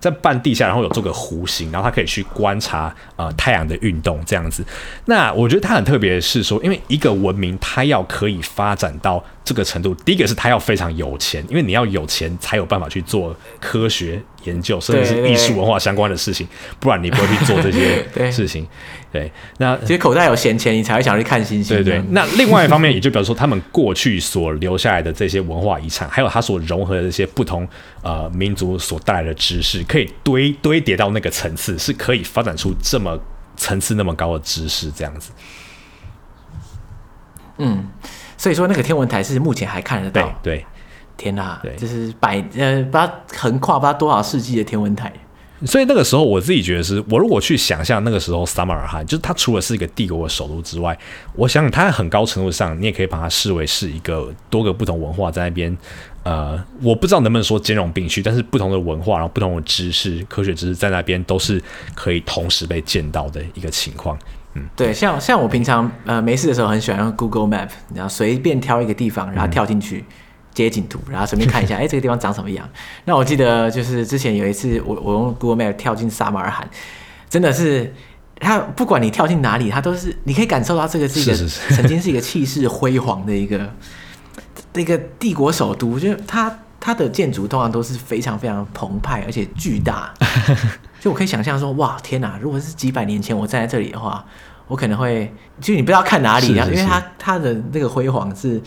[0.00, 4.64] 在半地下，然后有做个弧形，然后它可以去观察呃太阳的运动这样子。
[5.04, 16.46] 那我觉得它很特别的是说，因为一个文明它要可以发展到这个程度，第一个是它要非常有钱，因为你要有钱才有办法去做科学研究，甚至是艺术文化相关的事情，
[16.80, 18.66] 不然你不会去做这些事情。
[19.10, 21.76] 对，那其实口袋有闲钱，你才会想去看星星。
[21.76, 27.66] 对对，那另外一方面，也就表示说，他们过去所留下来的这些文化遗产，还有他所融合的这些不同
[28.02, 33.18] 呃民族所带来的知识，可以堆堆叠到那个层次，是可以发展出这么
[33.56, 35.32] 层次那么高的知识这样子。
[37.56, 37.88] 嗯，
[38.36, 40.38] 所以说那个天文台是目前还看得到。
[40.42, 40.66] 对，对
[41.16, 45.10] 天哪，对，这是百呃不知道横跨不知道多少世纪的天文台。
[45.66, 50.96] 所以那个时候我自己觉得是，我如果去想象那个时候撒马尔罕，就是它除了是一个帝国的首都之外，
[51.34, 55.76] 我想它很高程度上，你也可以把它视为是一个多个不同文化在那边。
[56.22, 61.60] 呃，我不知道能不能说兼容并蓄，但是不同的文化，然后不同的知识、科学知识在那边都是
[61.94, 64.18] 可以同时被见到的一个情况。
[64.54, 69.98] 嗯，对，像像我平常呃没事的时候，很喜欢用 Google Map，然后随便挑一个地方，然后跳进去。
[69.98, 70.04] 嗯
[70.58, 72.68] 街景图，然后顺便看一下， 哎，这个地方长什么样？
[73.04, 76.68] 那我记得就是之前有一次我，我我用 Google Map 跳进撒马尔罕，
[77.30, 77.94] 真的是，
[78.40, 81.36] 它不管你跳进哪里，它都是你可以感受到这个是一个
[81.76, 83.72] 曾经是一个气势辉煌的一个
[84.72, 90.12] 那个帝国首都，就是它它的建筑通常都是非常非常澎湃而且巨大，
[91.00, 92.36] 就我可以想象说，哇，天哪！
[92.42, 94.24] 如果是几百年前我站在这里的话，
[94.66, 98.60] 我可能会就你不知道看哪里，然后因为它它的那个辉煌是。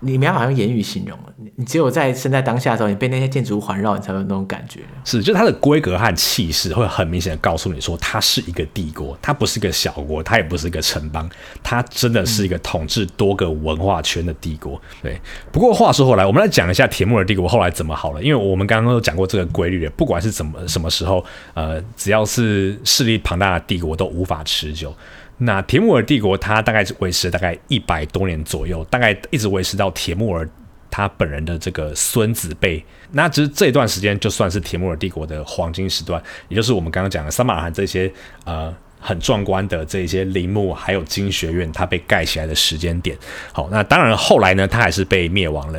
[0.00, 4.80] 你没办法用言语形容了，你只有在身在当下的时候，你被那些建筑物环绕，你才有那种感觉。
[5.04, 11.28] 是，就是它的规格和气势会很明显的告诉你说，它是一个帝国，它不是个小国，它也不是一个城邦，
[11.62, 14.80] 它真的是一个统治多个文化圈的帝国。
[15.02, 15.18] 对。
[15.50, 24.94] 不过话说回来，我们来讲一下铁木尔帝国后来怎么好了，因为我们刚刚都讲过这个规律了，不管是怎么什么时候，呃，只要是势力庞大的帝国都无法持久。
[25.38, 30.48] 那铁木尔帝国，它大概是维持了大概一百多年左右，大概一直维持到铁木尔
[30.90, 32.82] 他本人的这个孙子辈。
[33.12, 38.10] 那其实这段时间就算是铁木尔帝国的黄金时段，也就是我们刚刚讲的撒马尔罕这些
[38.44, 43.14] 呃很壮观的这些陵墓，还有经学院它被盖起来的时间点。
[43.52, 45.78] 好，那当然后来呢，它还是被灭亡了。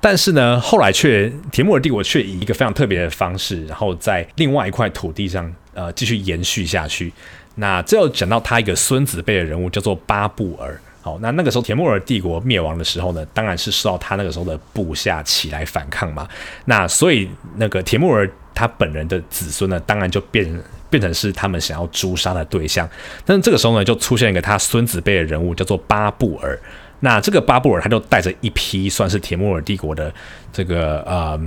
[0.00, 7.12] 但是呢，后来却铁木尔帝国却以一个非常特别的方式，然后在另外一块土地上呃继续延续下去。
[7.60, 10.80] 那这又讲到他一个孙子辈的人物，叫做巴布尔。
[11.02, 16.26] 好，那那个时候铁木尔帝国灭亡的时候呢，当然是受到他那个时候的部下起来反抗嘛。
[16.64, 22.88] 那所以那个铁木尔他本人的子孙呢，当然就变变成是他们想要诛杀的对象。
[23.26, 26.58] 但是这个时候呢，就出现一个他孙子辈的人物，叫做巴布尔。
[27.00, 30.12] 那这个巴布尔他就带着一批算是铁木尔帝国的
[30.52, 31.38] 这个呃，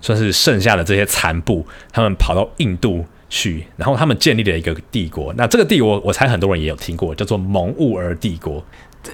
[0.00, 3.04] 算是剩下的这些残部，他们跑到印度。
[3.34, 5.34] 去，然后他们建立了一个帝国。
[5.36, 8.64] 那这个帝国，我猜很多人也有听过，叫做蒙兀儿帝国。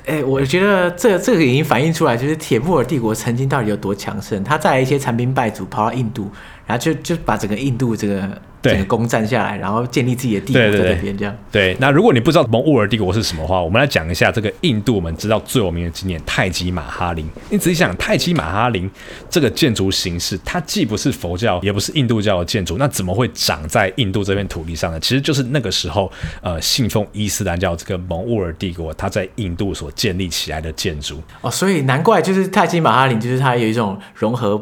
[0.04, 4.44] 哎，我觉得这这个已经反映出来，就是铁木尔帝国曾经到底有多强盛。
[4.44, 6.30] 他带一些残兵败卒跑到印度，
[6.66, 8.40] 然后就就把整个印度这个。
[8.62, 11.35] 对，整个攻占下来，然后建立自己的帝国在这边，这样。
[11.51, 14.94] 对，那如果你不知道蒙兀儿帝国是什么话，我们来讲一下这个印度。
[14.96, 17.27] 我们知道最有名的景点泰姬玛哈林。
[17.49, 18.90] 你仔细想，泰姬玛哈林
[19.31, 25.01] 这个建筑形式，它既不是佛教，也不是印度教的建筑，那怎么会长在印度这片土地上呢？
[25.01, 31.18] 其实就是那个时候，呃，信奉伊斯兰教这个蒙兀儿帝国，它在印度所建立起来的建筑。
[31.40, 34.59] 哦，所以难怪就是泰姬玛哈林，就是它有一种融合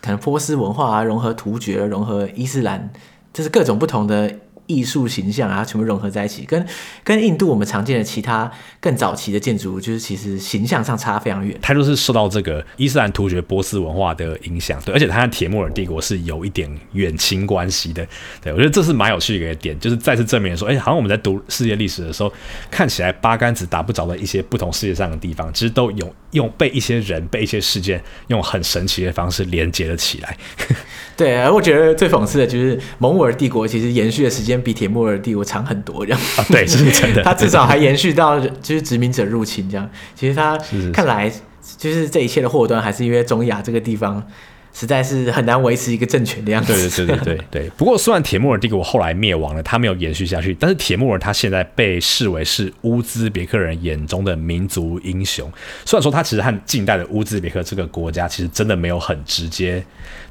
[0.00, 2.90] 可能波斯文化啊，融合突厥，融合伊斯兰。
[3.32, 4.38] 就是各种不同的。
[4.72, 6.66] 艺术形象啊，全部融合在一起，跟
[7.04, 11.58] 跟印度我们常见的其他更早期的建筑，就是其实形象上差非常远。
[11.60, 18.06] 它就是受到这个伊斯兰突厥波斯文化的影响，对，而且它和铁木尔帝国是有一点远亲关系的。
[18.40, 22.32] 对，我觉得这是蛮有趣的一个点，就是再次证明说，哎，好像我们在读世界历史的时候，
[22.70, 30.36] 看起来八竿子打不着的一些不同世界上的地方，其实都有用被一些人、被一些事件用很神奇的方式连接了起来。
[31.16, 34.61] 对，而我觉得最讽刺的就是蒙兀儿帝国其实延续的时间。
[34.62, 37.22] 比铁木尔帝国长很多，这样啊，对，是真的。
[37.24, 39.90] 他至少还延续到就是殖民者入侵这样。
[40.14, 40.56] 其实他
[40.92, 41.30] 看来
[41.76, 44.26] 就是这一切的祸端，还是因为中亚这个地方。
[44.74, 46.72] 实在是很难维持一个政权的样子。
[46.72, 47.70] 对对对对对对。
[47.76, 55.46] 不过，虽然铁木尔帝国后来灭亡了，他没有延续下去，但是铁木尔他现在被视为是乌兹别克人眼中的民族英雄。
[55.84, 59.84] 虽然说他其实和近代的乌兹别克这个国家其实真的没有很直接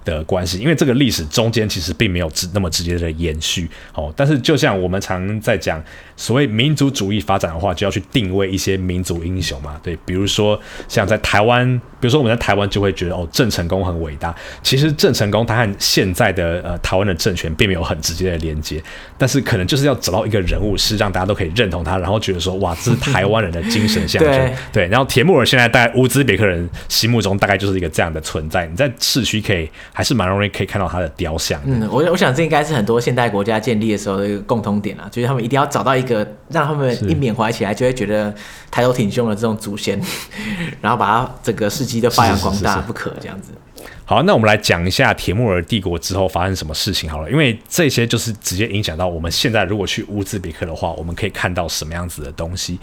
[0.04, 3.70] 的关系，因为这个历史中间其实并没有直那么直接的延续。
[3.94, 5.84] 哦，但是就像我们常在讲，
[6.16, 9.80] 所谓民族主义发展的话，就要去定位一些民族英雄嘛。
[9.84, 14.36] 对，比如说像在台湾，比如说我们在台湾就会觉得哦，郑成功很伟大。
[14.64, 18.82] 其实郑成功他和现在的呃台湾的政权并没有很直接的连接，
[19.18, 24.32] 但是可能就是要找到一个人物，是让大家都可以认同他，然后觉得说哇，这是台湾人的精神象征。
[24.34, 28.66] 对，对，然后铁木尔现在在乌兹别克人心目中大概就是一个这样的存在。
[28.66, 31.60] 你在市区可以还是蛮容易可以看到他的雕像。
[31.66, 38.34] 嗯，我我想这应该是很多现代国家建立的时候的一个共通点啊，就是他们一定要找到一个让他们一缅怀起来就会觉得
[38.70, 40.02] 抬头挺胸的这种祖先，
[40.82, 43.52] 然后把他整个事迹都发扬光大，不可这样子。
[43.54, 43.71] 好，
[44.06, 52.78] 好，那我们来讲一下铁木尔帝国之后发生什么事情好了，因为这些就是直接影响到我们现在如果去乌兹别克的话，我们可以看到什么样子的东西。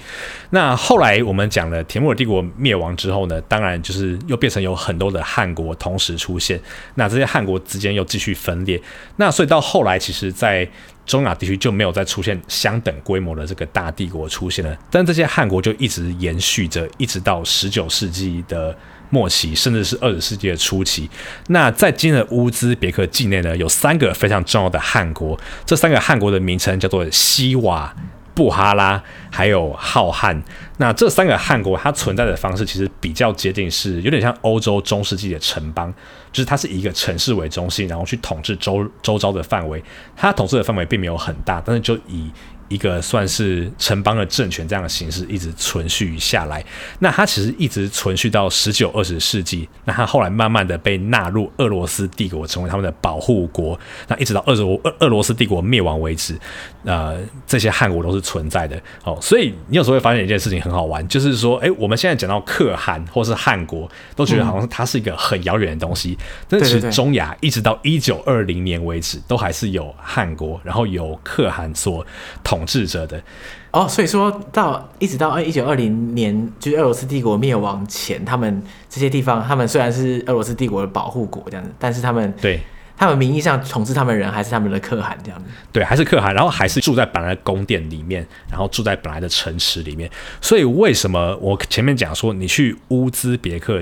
[0.50, 6.58] 那后来我们讲了铁木尔帝国灭亡之后呢，当然就是又变成有很多的汗国同时出现，
[6.94, 8.80] 那这些汗国之间又继续分裂，
[9.16, 10.66] 那所以到后来其实，在
[11.04, 18.76] 中亚地区就没有再出现相等规模的这个大帝国出现了，但这些汗国就一直延续着，一直到十九世纪的
[19.10, 21.08] 末期，甚至是二十世纪的初期。
[21.48, 27.94] 那在今日的乌兹别克境内呢，有三个非常重要的汗国，这三个汗国的名称叫做西瓦、
[28.34, 30.40] 布哈拉，还有浩瀚。
[30.76, 35.92] 那这三个汗国它存在的方式其实比较接近，是有点像欧洲中世纪的城邦。
[36.30, 39.82] 就是它是以一个城市为中心，然后去统治周周遭的范围。
[40.14, 42.30] 它统治的范围并没有很大，但是就以
[42.68, 46.64] 一个算是城邦的政权这样的形式一直存续下来。
[46.98, 49.68] 那它其实一直存续到十九、二十世纪。
[49.84, 53.78] 那它后来慢慢的被纳入俄罗斯帝国，成为他们的保护国。
[54.06, 56.38] 那一直到俄罗俄俄罗斯帝国灭亡为止，
[56.84, 58.78] 呃，这些汗国都是存在的。
[59.04, 66.18] 哦，所以你有时候会发现一件事情很好玩，就是说，哎，我们现在讲到可汗或是汗国，都觉得好像它是一个很遥远的东西。
[66.20, 72.06] 嗯、但是其实中亚一直到一九二零年为止，都还是有汗国，然后有可汗所
[72.44, 72.57] 统。
[72.58, 73.22] 统治者的
[73.70, 82.60] 哦，所以说到一直到一九二零年，就是俄罗斯帝国灭亡前，他们这些地方，他们虽然是俄罗斯帝国的保护国这样子，但是他们对
[82.96, 90.10] 他们名义上统治他们人还是他们的可汗这样子，对，还是可汗，然后还是住在本来的宫殿里面，然后住在本来的城池里面。
[90.40, 93.80] 所以为什么我前面讲说你去乌兹别克？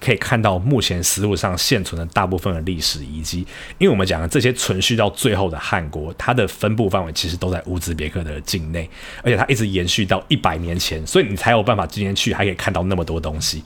[0.00, 3.46] 可以看到目前丝路上现存的大部分的历史遗迹，
[3.78, 8.88] 因为我们讲的这些存续到最后的汉国，它的分布范围其实都在乌兹别克的境内，
[9.22, 13.62] 而且它一直延续到一百年前，所以你才有办法今天去还可以看到那么多东西。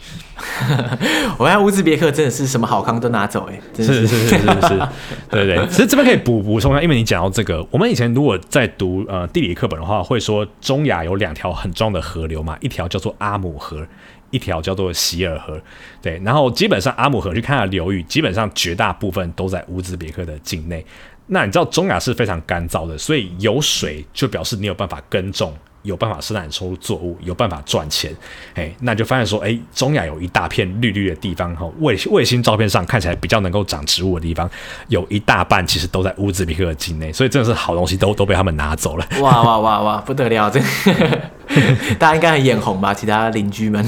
[1.39, 4.89] 我看乌兹别克真的是什么好康都拿走哎，是是是是是是，
[5.31, 5.67] 对对对。
[5.69, 13.87] 其实这边可以补补充一下，因为你讲到这个，我们以前如果在读呃地理课本的话，会说中亚有两条很重要的河流嘛，一条叫做阿姆河。
[14.33, 15.61] 一条叫做希尔河，
[16.03, 20.85] 对，然后基本上阿姆河去看它的流域，基本上绝大部分都在乌兹别克的境内。
[21.27, 28.13] 那你知道中亚是非常干燥的，所以有水就表示你有办法耕种，有办法生产出作物，有办法赚钱。
[28.55, 34.51] 哎，那就发现说，哎，中亚有一大片绿绿的地方，哈，卫卫星照片上看起来比较能够长植物的地方，
[34.89, 39.07] 有一大半其实都在乌兹别克的境内，所以真的是好东西都都被他们拿走了。
[39.21, 40.61] 哇哇哇哇，不得了，这。
[41.99, 42.95] 大家应该很眼红吧？
[42.95, 43.85] 其他邻居们，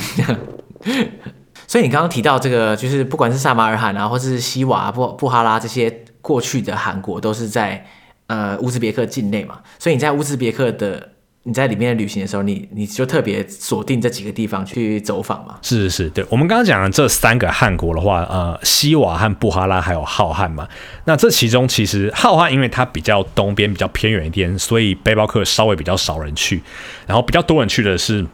[1.66, 7.86] 所以你刚刚提到这个，就是不管是萨马尔罕啊，或是西瓦、布布哈拉这些过去的汗国，都是在
[8.26, 9.60] 呃乌兹别克境内嘛。
[9.78, 11.12] 所以你在乌兹别克的
[11.46, 15.58] 你在里面旅行的时候，你你就特别锁定这几个地方去走访嘛？
[15.60, 16.24] 是是是，对。
[16.30, 20.66] 我们刚刚讲的这三个汗国的话，呃，西瓦和布哈拉还有浩瀚嘛。
[21.04, 26.62] 那这其中其实浩瀚因为它比较东边比较偏远一点，所以背包客稍微比较少人去。
[27.06, 28.24] 然后比较多人去的是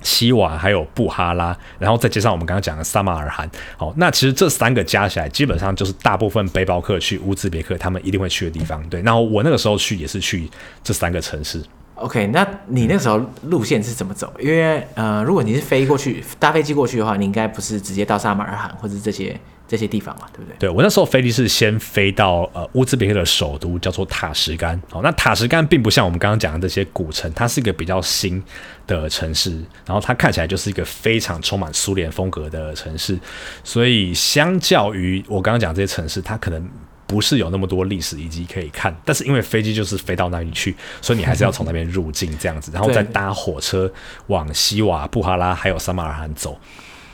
[0.00, 3.46] 西瓦还有布哈拉，然后再加上我们刚刚讲的萨马尔罕。
[3.76, 8.82] 好，那其实这三个加起来，基本上就是大部分背包客去乌兹别克他们一定会去的地方。
[8.88, 10.48] 对，然后我那个时候去也是去
[10.82, 11.62] 这三个城市。
[12.00, 14.32] OK，那你那时候路线是怎么走？
[14.38, 20.56] 因为呃，如果你是飞过去，搭飞机过去的话，你应该不是直接到萨马尔罕或者这些这些地方嘛，对不对？
[20.58, 24.80] 对，我那时候飞机是先飞到呃乌兹别克的首都叫做塔什干。
[24.90, 28.42] 好，那塔什干并不像我们刚刚讲的这些古城，它是一个比较新
[28.86, 29.50] 的城市，
[29.84, 33.18] 然后它看起来就是一个非常充满苏联风格的城市，
[33.64, 36.68] 所以相较于我刚刚讲这些城市，它可能。
[37.08, 43.90] 不是有那么多历史遗迹可以看，但是因为飞机就是飞到那里去，所以你还是要从那边入境这样子，然后再搭火车
[44.26, 46.56] 往西瓦、布哈拉还有撒马尔罕走。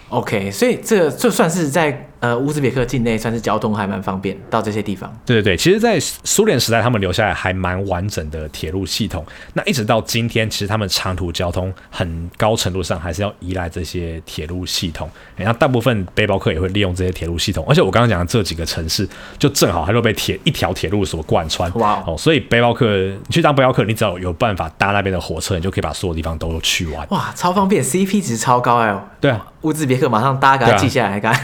[0.09, 5.14] OK，所以这就算是在呃乌兹别克境内，算是交通还蛮方便到这些地方。
[5.27, 9.22] 对对对，其实，在苏联时代，他们留下来还蛮完整的铁路系统。
[9.53, 15.11] 那一直到今天，其实他们长途交通很高程度上还是要依赖这些铁路系统。
[15.37, 17.62] 然后大部分背包客也会利用这些铁路系统。
[17.68, 19.07] 而且我刚刚讲的这几个城市，
[19.39, 21.70] 就正好它就被铁一条铁路所贯穿。
[21.75, 27.07] 哇 Wow 哦，所以背包客你去当背包客，你只要有办法搭那边的火车，你就可以把所有地方都去完。
[27.11, 29.05] 哇，超方便，CP 值超高哎、欸。
[29.20, 29.47] 对啊。
[29.64, 31.35] 乌兹别克马上大家记下来看，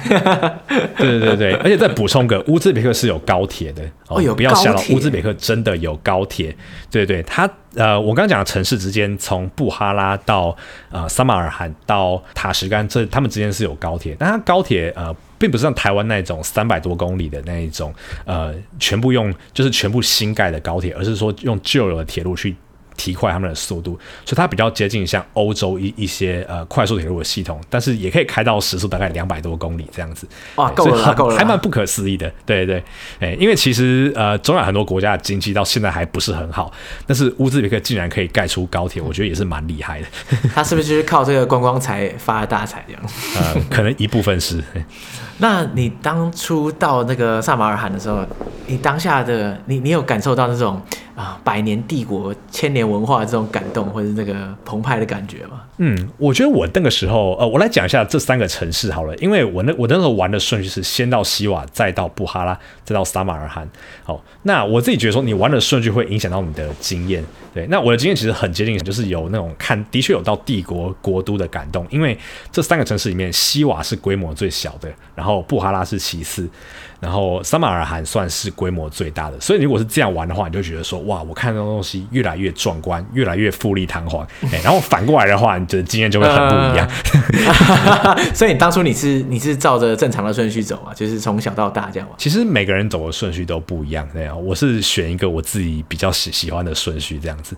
[0.69, 6.57] 对对对对，而且再补充个，乌兹别克是有高铁的哦，有不要吓到，乌兹别克真的有高铁，
[6.91, 10.57] 对对，它呃，我刚刚讲的城市之间，从布哈拉到
[10.91, 17.93] 呃撒马尔罕到塔什干，这他们之间是有高铁，但它高铁呃，并不是像台湾那种三百多公里的那一种，
[18.25, 22.55] 呃，全部用就是全部新盖的高铁，而是说用旧有的铁路去。
[23.01, 30.29] 提快他们的速度，所以它比较接近像欧洲一一些呃快速铁路的系统，但是也可以开到时速大概两百多公里这样子。
[30.57, 32.31] 哇，够了，够了，还蛮不可思议的。
[32.45, 32.85] 对对
[33.19, 36.71] 对，因为其实呃中亚很多国家的经济到现在还不是很好，
[37.07, 40.07] 但是乌兹别克竟然可以盖出高铁，我觉得也是蛮厉害的。
[40.55, 43.03] 他是不是就是靠这个观光财发了大财这样？
[43.39, 44.63] 呃，可能一部分是。
[45.41, 48.25] 那你当初到那个萨马尔罕的时候，
[48.67, 50.81] 你当下的你，你有感受到那种？
[51.17, 55.61] 啊，百年帝国、千年文化这种感动，或者是那个澎湃的感觉吗？
[55.77, 63.69] 嗯，我觉得我那个时候，呃，我来讲一下这三个城市好了，因为我那我那时候玩的顺序是先到西瓦，再到布哈拉，再到萨马尔罕。
[64.03, 67.23] 好，那我自己觉得说，你玩的顺序会影响到你的经验。
[67.53, 72.17] 对，那我的经验其实很接近，就是有那种看，的确有到帝国国都的感动，因为
[72.51, 76.49] 这三个城市里面，西瓦是规模最小的，然后哦布哈拉是其次。
[77.01, 84.23] 然后萨马尔罕算是规模最大的，所以如果是这样玩的话，你就觉得说哇，我看到东西越来越壮观，越来越富丽堂皇。
[84.53, 86.87] 哎，然后反过来的话，你的经验就会很不一样。
[88.05, 92.19] 呃、 所以你当初你是你是照着正常的顺序走啊，就是从小到大这样玩。
[92.19, 97.57] 其实每个人走的顺序都不一样，这样，我是选一个我自己比较喜喜欢的顺序这样子。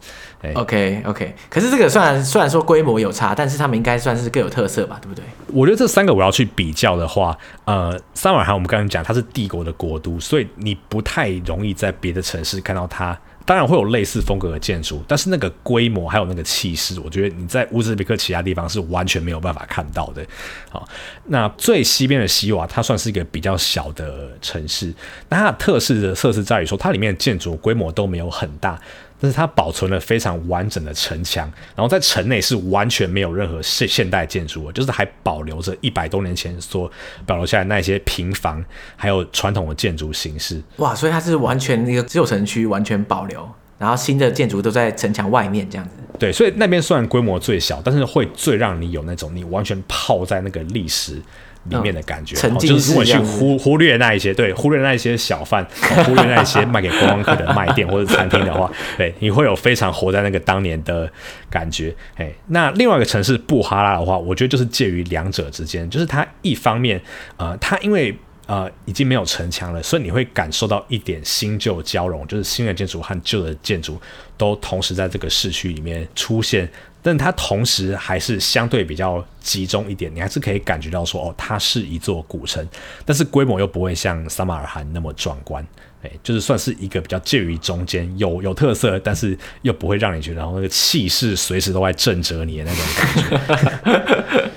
[0.54, 5.24] OK OK，可是这个虽然虽然说规模有差，但是他们应该算是各有特色吧，对不对？
[5.48, 9.20] 我觉得这三个我要去比较的话，呃，三马尔罕我们刚刚讲它是。
[9.32, 13.18] 帝国的国都，所以你不太容易在别的城市看到它。
[13.44, 20.24] 当然会有类似风格的建筑，但是那个规模还有那个气势，我觉得你在乌兹别克其他地方是完全没有办法看到的。
[20.70, 20.88] 好，
[21.26, 24.94] 那最西边的西瓦，它算是一个比较小的城市，
[25.28, 28.80] 那它的特色的设施在于说，它里面的建筑规模都没有很大。
[29.22, 36.90] 但是它保存了非常完整的城墙，然后在城内是完全没有任何现现代建筑的，就是还保留着一百多年前所
[37.24, 38.62] 保留下来那些平房，
[38.96, 40.60] 还有传统的建筑形式。
[40.78, 43.48] 哇，所以它是完全那个旧城区，完全保留，
[43.78, 45.94] 然后新的建筑都在城墙外面这样子。
[46.18, 51.22] 对，所以那边虽然规模最小，但是会最让你有那种你完全泡在那个历史。
[51.64, 55.64] 里面的感觉，嗯、就是如果去忽忽略那一些，对，忽略那一些小贩，
[56.04, 61.08] 忽略那一些卖给观光客的卖店或者餐厅的话， 对，你会有非常活在那个当年的
[61.48, 61.94] 感觉。
[62.16, 67.00] 哎，那另外一个城市布哈拉的话，我觉得就是介于两者之间，就是它一方面，
[67.36, 68.12] 呃，它因为
[68.46, 74.00] 呃已经没有城墙了，所以你会感受到一点新旧交融，就是新的建筑和旧的建筑
[74.36, 76.68] 都同时在这个市区里面出现。
[77.02, 82.66] 但它同时还是相对比较集中一点，你还是可以感觉到说，哦，它是一座古城，
[83.04, 85.66] 但是规模又不会像萨马尔罕那么壮观，
[86.02, 94.52] 哎，就是算是一个比较介于中间，有有特色，但是又不会让你觉得然后那个气势随时都在震慑你的那种感觉。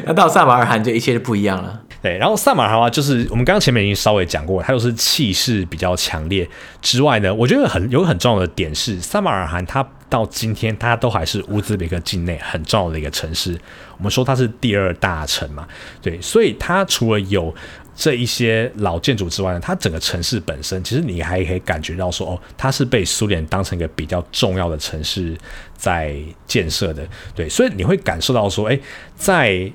[0.06, 1.82] 那到萨马尔罕就一切就不一样了。
[2.02, 6.48] 对，然后萨马尔罕的话，就是我们刚刚前面已经稍微讲过，它就是气势比较强烈
[6.80, 13.58] 之外呢，我觉得很有很重要的点是，萨马尔罕它到今天它都还是乌兹别克境内很重要的一个城市。
[13.98, 15.68] 我们说它是第二大城嘛，
[16.00, 17.54] 对，所以它除了有
[17.94, 25.36] 这一些老建筑之外呢，它整个城市本身其实你还可以感觉到说，哦，它是被苏联当成一个比较重要的城市
[25.76, 28.80] 在建设的，对，所以你会感受到说，哎，
[29.16, 29.70] 在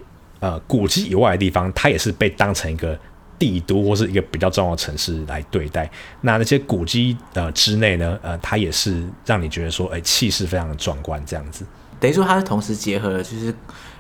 [0.45, 2.95] 呃，古迹以外的地方，它也是被当成一个
[3.39, 5.89] 帝都或是一个比较重要的城市来对待。
[6.21, 11.65] 那那些古迹呃之内呢，呃，它也是让你觉得说，哎，气势非常的壮观，这样子。
[11.99, 13.51] 等于说，它是同时结合了，就是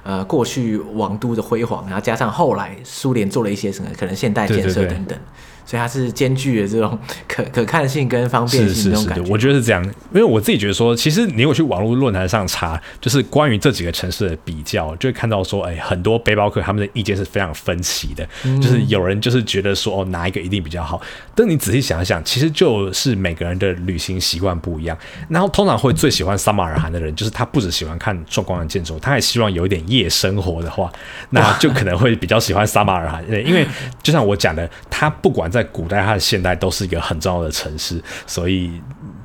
[0.03, 5.17] 呃过去王都的辉煌，然后加上后来苏联做了一些什么可能现代建设等等。
[5.65, 6.97] 所以它是兼具的这种
[7.27, 9.29] 可可看性跟方便性这种感觉。
[9.31, 18.27] 我觉得是这样，因为我自己觉得说，其实你有去网络论坛上查，就是关于这几个城市的比较，就会看到说，哎，很多背包客他们的意见是非常分歧的。
[18.43, 21.01] 嗯、就是有人就是觉得说，哦，哪一个一定比较好？
[21.33, 24.97] 但你仔细想一想，其实就是每个人的旅行习惯不一样。
[25.29, 30.91] 然后通常会最喜欢撒马尔罕的人，就是他不只喜欢看壮观的建筑，他还希望有一点夜生活的话，
[31.31, 33.23] 那就可能会比较喜欢撒马尔罕。
[33.45, 33.65] 因为
[34.03, 38.71] 就像我讲的，他不管在古代和现代都是一个很重要的城市，所以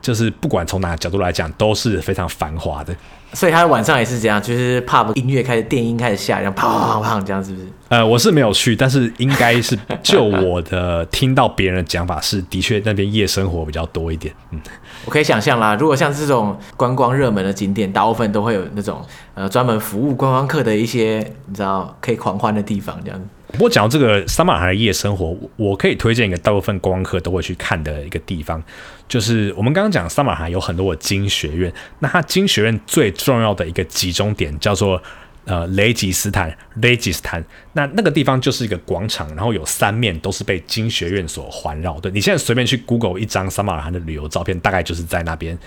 [0.00, 2.94] 就是不管从哪个角度来讲都是非常繁华的。
[3.32, 7.68] 所以他晚上也是这样，就是 pub 音乐开始，电音开始下，然后砰砰砰这样，是不是？
[7.88, 14.34] 呃，我是没有去，但是应该是就我的听到别人的讲法是，的确那边夜生活比较多一点。
[14.50, 14.60] 嗯，
[15.04, 19.00] 我可以想象啦，如果像这种观光热门的景点，大部分都会有那种
[19.34, 23.20] 呃专门服务观光客的一些，你知道可以狂欢的地方这样。
[23.52, 28.62] 不过讲到这个萨马尔罕的夜生活，我可以推荐一个大部分观光客都会去看的一个地方，
[29.08, 35.02] 就是我们刚刚讲萨马尔罕有很多的经学院，那它经学院最重要的一个集中点叫做
[35.44, 37.44] 呃雷吉斯坦雷吉斯坦，
[37.74, 41.98] 那那个地方就是一个广场，然后有三面都是被经学院所环绕。
[42.00, 45.58] 对，你现在随便去 Google 一张萨马尔罕的旅游照片，大概就是在那边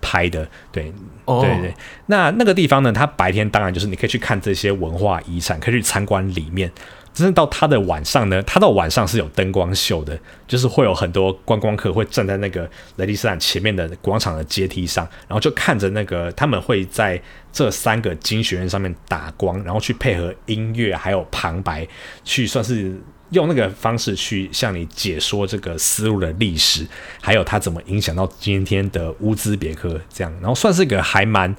[0.00, 0.92] 拍的，对，
[1.24, 1.74] 哦、对对。
[2.06, 6.70] 那那个地方呢，它白天当然就是你可以去看这些文化遗产，可以去参观里面。
[7.12, 17.20] 真正到他的晚上呢，他到晚上是有灯光秀的，就是会有很多观光客会站在那个雷迪斯坦前面的广场的阶梯上，然后就看着那个他们会在
[17.52, 21.86] 这三个经学院上面打光，然后去配合音乐还有旁白，
[22.24, 22.96] 去算是
[23.30, 26.86] 用那个方式去向你解说这个丝路的历史，
[27.20, 31.54] 还有它怎么影响到今天的乌兹别克这样，然后算是一个还蛮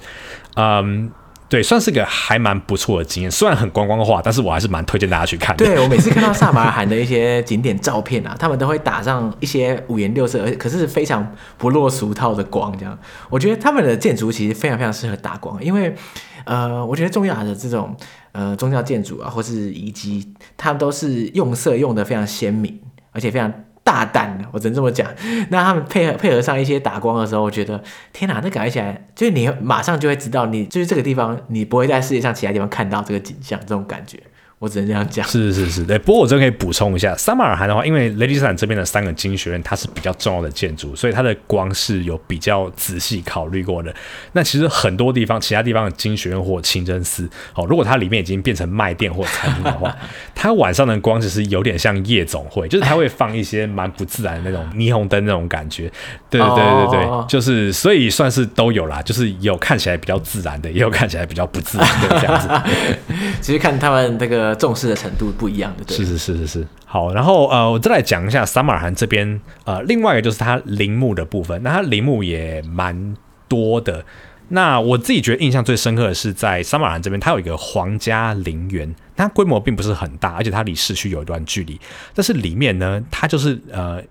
[0.56, 1.12] 嗯。
[1.52, 5.54] 对，算是个还蛮不错的经验，虽然很观光化，但是我还是蛮推荐大家去看。
[5.54, 12.98] 对，我每次看到萨马尔罕的一些景点照片啊，他们都会打上一些五颜六色，而可是非常不落俗套的光，这样。
[13.28, 15.94] 我觉得他们的建筑其实非常非常适合打光，因为
[16.46, 17.94] 呃，我觉得中亚的这种
[18.32, 22.80] 呃宗教建筑啊，或是遗迹，他们都是用色用得非常鲜明，
[23.12, 23.52] 而且非常。
[23.84, 25.08] 大胆的，我只能这么讲。
[25.50, 34.18] 那他们配合配合上一些打光的时候，我觉得天哪，那感觉起来就是你马上就会知道，你就是这个地方，你不会在世界上其他地方看到这个景象，这种感觉。
[34.62, 35.26] 我只能这样讲。
[35.26, 35.98] 是是是，对。
[35.98, 43.92] 不过我这可以补充一下，撒马尔罕的话，因为雷迪斯坦这边的三个经学院它是比较重要的建筑，所以它的光是有比较仔细考虑过的。
[44.34, 49.92] 那其实很多地方，其他地方的经学院或清真寺，哦，如果它里面已经变成卖店或餐厅的话，
[50.32, 55.90] 它晚上的光其实有点像夜总会，就是它会放一些蛮不自然的那种霓虹灯那种感觉。
[56.30, 62.48] 对对对对对，就是所以算是都有啦，就是有看起来比较自然的，也有看起来比较不自然的这样子。
[63.42, 64.51] 其实看他们这个。
[64.54, 66.66] 重视的程度不一样的，对，是是是是是。
[66.84, 71.62] 好，然后呃，我再来讲一下撒马尔罕这边呃，另外一个就是它陵墓的部分。
[71.62, 73.16] 那它陵墓也蛮
[73.48, 74.04] 多的。
[74.48, 81.80] 那我自己觉得印象最深刻的是在撒马尔罕这边，它有一个皇家陵园，它规模并不是很大，而且它离市区有一段距离。
[82.14, 84.02] 但是里面呢，它就是呃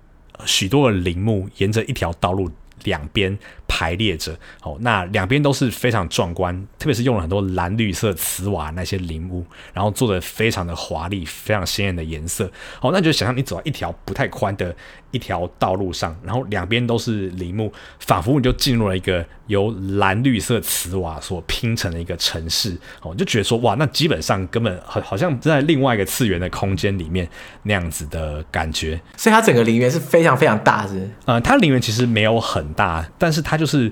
[0.45, 2.49] 许多的陵墓沿着一条道路
[2.85, 3.37] 两边。
[3.73, 12.51] 排列着，哦，那两边都是非常壮观，特别是用了很多蓝绿色瓷瓦那些陵墓，然后做的非常的华丽，非常鲜艳的颜色，
[12.81, 14.75] 哦，那你就想象你走在一条不太宽的
[15.11, 27.25] 一条道路上，然后两边都是陵墓，仿佛你就进入了一个由蓝绿色瓷瓦所拼成的一个城市，哦，你就觉得说哇，那基本上根本好好像在另外一个次元的空间里面
[27.63, 31.09] 那样子的感觉，所以它整个陵园是非常非常大，是？
[31.25, 33.83] 呃，它陵园其实没有很大，但是它就是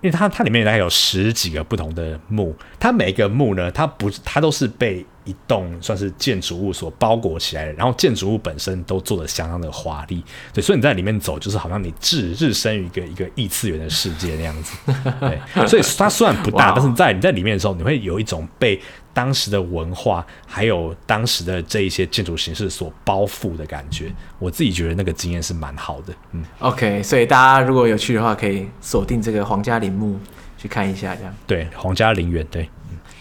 [0.00, 10.24] 因为它它里面大概有十几个不同的墓，它每一个墓呢，它不它都是被一栋算是建筑物所包裹起来的，然后建筑物本身都做的相当的华丽，
[10.54, 14.74] 对，所以你在里面走，就是好像你置置身于一个一个异次元的世界那样子，
[15.20, 18.80] 对，所以它虽然不大， 但是在你在里面的时候，你会有一种被
[19.18, 30.16] 当时的文化还有当时的这一些建筑形式所包覆的感觉，我自己觉得那个经验是蛮好的，嗯，OK，所以大家如果有去的话，可以锁定这个皇家陵墓
[30.56, 32.70] 去看一下，这样，对，皇家陵园，对，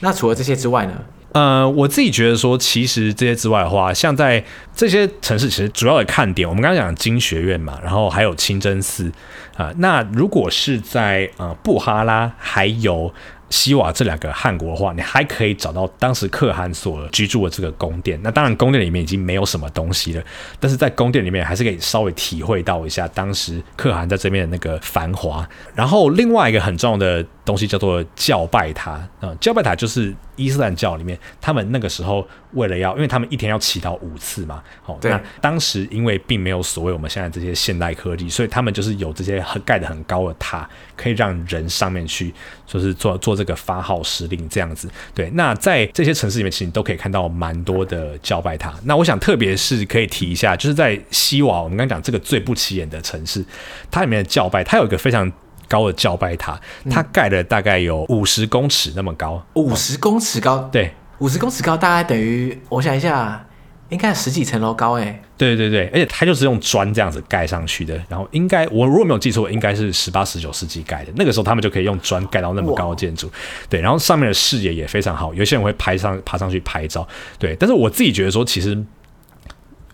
[0.02, 0.93] 那除了这些之外呢？
[1.32, 4.43] 呃，我自己觉得说，其实这些之外的话，像在
[4.76, 9.10] 这些城市，其实主要的看点，我们刚刚讲金学院嘛，然后还有清真寺
[9.56, 9.74] 啊、呃。
[9.80, 13.12] 那如果是在呃布哈拉，还有。
[13.50, 18.20] 西瓦这两个汗国的话，你还可以找到当时可汗所居住的这个宫殿。
[18.22, 20.24] 那当然，宫殿里面已经没有什么东西了，
[20.60, 25.48] 但是在宫殿里面还是可以稍微体会到一下当时可汗在这边的那个繁华。
[25.74, 34.62] 然后另外一个很重要的东西叫做教拜塔啊、嗯，教拜塔就是伊斯兰教里面他们那个时候为了要，因为他们一天要祈祷五次嘛。
[34.86, 40.68] 哦，那当时因为并没有所谓我们现在这些现代科技，所以他们就是有这些很盖得很高的塔，
[40.98, 42.34] 可以让人上面去，
[42.66, 43.38] 就是做做。
[43.38, 45.30] 这个发号施令这样子，对。
[45.36, 48.74] 那在这些城市里面，其实你都可以看到蛮多的教拜塔。
[48.86, 53.45] 那我想，特别是可以提一下，就是在西瓦，我们刚刚讲这个最不起眼的城市，
[53.91, 55.32] 它里面的教拜，它有一个非常
[55.68, 56.59] 高的教拜塔，
[56.89, 63.43] 它盖了大概有五十公尺那么高，五十公尺高，对，五十公尺高，大概等于我想一下。
[63.89, 67.95] 应该十几层楼高诶，对对对，而且它就是用砖这样子盖上去的。
[68.09, 71.13] 然后应该我如果没有记错，应该是十八、十九世纪盖的。
[71.15, 73.32] 那个时候他们就可以用砖盖到那么高的建筑，
[73.70, 73.80] 对。
[73.80, 77.07] 然后上面的视野也非常好，有些人会拍上爬上去拍照，
[77.39, 77.55] 对。
[77.55, 78.78] 但是我自己觉得说，其实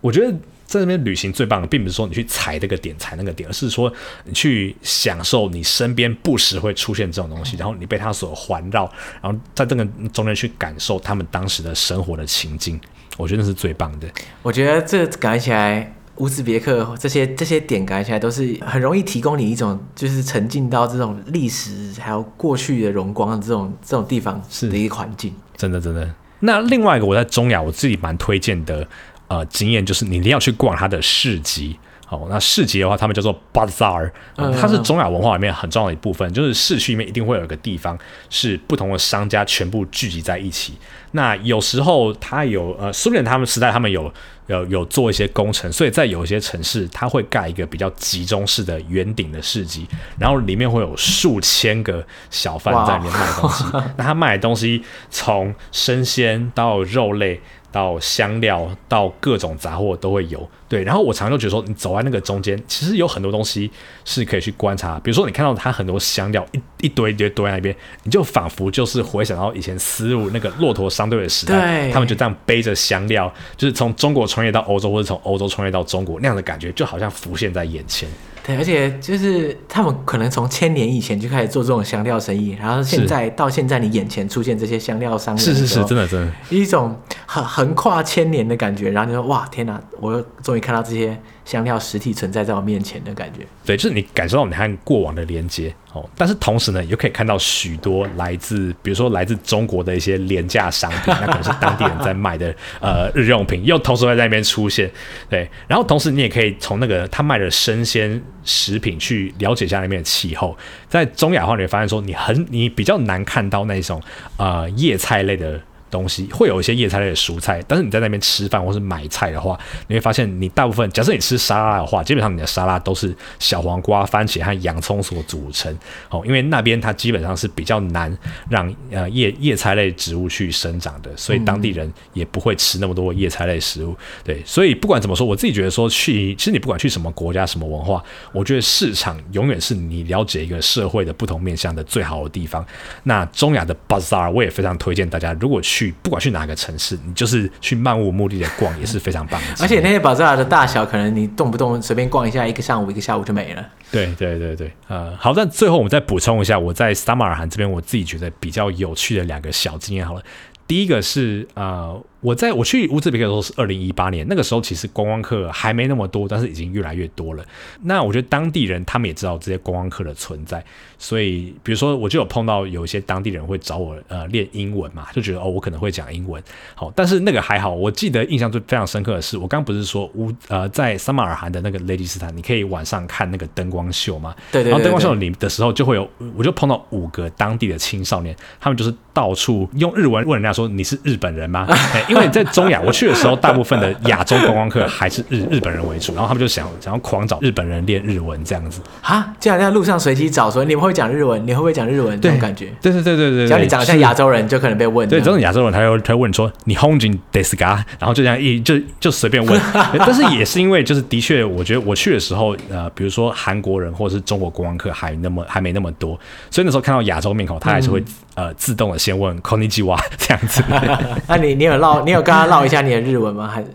[0.01, 0.36] 我觉得
[0.80, 3.91] 在那边旅行最棒的，并不是说你去踩这个点踩那个点，而是说
[4.26, 12.80] 你去享受你身边不时会出现这种东西，然后你被它所环绕，然后在这个中间去感受他们当时的生活的情境。
[13.17, 14.07] 我觉得那是最棒的。
[14.41, 25.34] 我觉得这感觉起来，乌兹别克这些这些点感觉起来都是很容易提供你一种就是沉浸到这种历史还有过去的荣光的这种这种地方是的一个环境。
[25.55, 26.11] 真的真的。
[26.39, 28.86] 那另外一个我在中亚我自己蛮推荐的
[29.28, 31.78] 呃经验就是你一定要去逛它的市集。
[32.05, 37.97] 好，那市集的话，他们叫做 bazaar，它是中亚文化里面很重要的一部分，就是市区里面一定会有一个地方
[38.30, 40.74] 是不同的商家全部聚集在一起。
[41.13, 44.13] 那有时候它有呃，苏联他们时代他们有
[44.45, 49.88] 有有做一些工程，所以在有一些城市，它会盖一个比较集中式的圆顶的市集，
[50.19, 53.63] 然后里面会有数千个小贩在里面卖东西。
[53.97, 57.41] 那他卖的东西从生鲜到肉类。
[57.74, 60.84] 到香料，到各种杂货都会有，对。
[60.84, 63.69] 然后我常常就觉得说，你走在那个中间，其实有很多东西
[64.05, 64.99] 是可以去观察。
[64.99, 78.07] 比如说，你看到它很多香料一一堆一堆堆在那边，你就仿佛就是回想到以前丝路那个骆驼商队的时代，他们就这样背着香料，就是从中国穿越到欧洲，或者从欧洲穿越到中国那样的感觉，就好像浮现在眼前。
[78.45, 91.17] 对，而且就是他们可能从千年以前就开始做这种香料生意，然后现在到现在你眼前出现这些香料商人，是是是，真的真的，一种横横跨千年的感觉，然后你说哇天哪，我又终于看到这些。
[91.45, 96.09] 香料实体存在在我面前的感觉，对，就是你感受到你和过往的连接哦。
[96.15, 104.89] 但是同时呢，你又可以看到许多来自，比如说来自中国的一些廉价商品， 那可能是当地人在卖的呃日用品，又同时会在那边出现。
[105.29, 110.57] 对，然后同时你也可以从那个他卖的生鲜食品去了解一下那边的气候。
[110.87, 114.01] 在中亚的话，你会发现说你很你比较难看到那种
[114.37, 115.59] 呃叶菜类的。
[115.93, 125.71] 东西会有一些叶菜类的蔬菜，但是你在那边吃饭或是买菜的话，你会发现你大部分，假设你吃沙拉的话，基本上你的沙拉都是小黄瓜、番茄和洋葱所组成。
[126.09, 128.11] 哦，因为那边它基本上是比较难
[128.49, 133.95] 让呃叶叶菜类植物去生长的，所以当地人也不会吃那么多叶菜类食物。
[134.23, 142.65] 对，所以不管怎么说，我自己觉得说去，其实你不管去什么国家、什么文化，我觉得市场永远是你了解一个社会的不同面向的最好的地方。
[143.03, 145.82] 那中亚的 Bazaar 我也非常推荐大家，如果去。
[146.01, 149.47] 不管去哪个城市，你就是去漫无目的的逛也是非常棒的。
[149.63, 153.65] 而且那些巴扎尔的大小，可能你动不动随便逛一下，一个上午、一个下午就没了。
[153.91, 160.05] 对对对对，呃，好，那最后我们再补充一下，我在撒马尔罕这边我自己觉得比较有趣的两个小经验。
[160.05, 160.23] 好了，
[160.67, 162.01] 第一个是呃。
[162.24, 167.43] 我在我去乌兹别克的时候是二零一八年，那个时候其实观光客还没那么多，但是已经越来越多了。
[167.82, 170.63] 那我觉得当地人他们也知道这些观光客的存在，
[170.97, 176.41] 所以比如说我就有碰到有一些当地人会找我呃练英文嘛，就觉得哦我可能会讲英文。
[176.76, 184.34] 好，但是那个还好，我记得印象最非常深刻的是，我刚刚不是说乌呃在撒马尔罕的那个雷迪斯坦，你可以晚上看那个灯光秀嘛？
[184.49, 191.67] 对对，对，对，然后灯光秀里的时候就会有，我就碰到五个当地的青少年，他们就是到处用日文问人家说，你是日本人吗？
[192.14, 202.68] 因为在中亚，我去的时候，大部分的亚洲观光客还是日日本人为主，然后他们就想想要狂找日本人练日文这样子啊，这样在路上随机找说，你们会讲日文，你会不会讲日文这种感觉？
[202.82, 205.07] 对对对对对，只要你长得像亚洲人，就可能被问。
[205.09, 209.59] 对，这种亚洲人，他会他会问说你 Nihonjin desu ka，然后就这样一就就随便问。
[209.99, 216.20] 但是也是因为就是的确，我觉得我去的时候，呃，比如说韩国人或者是中国观光客还那么还没那么多，
[216.51, 218.05] 所以那时候看到亚洲面孔，他还是会、嗯、
[218.36, 220.63] 呃自动的先问 Konnichiwa 这样子。
[221.27, 223.47] 那你你有唠，你有跟他唠一下你的日文吗？
[223.47, 223.67] 还是？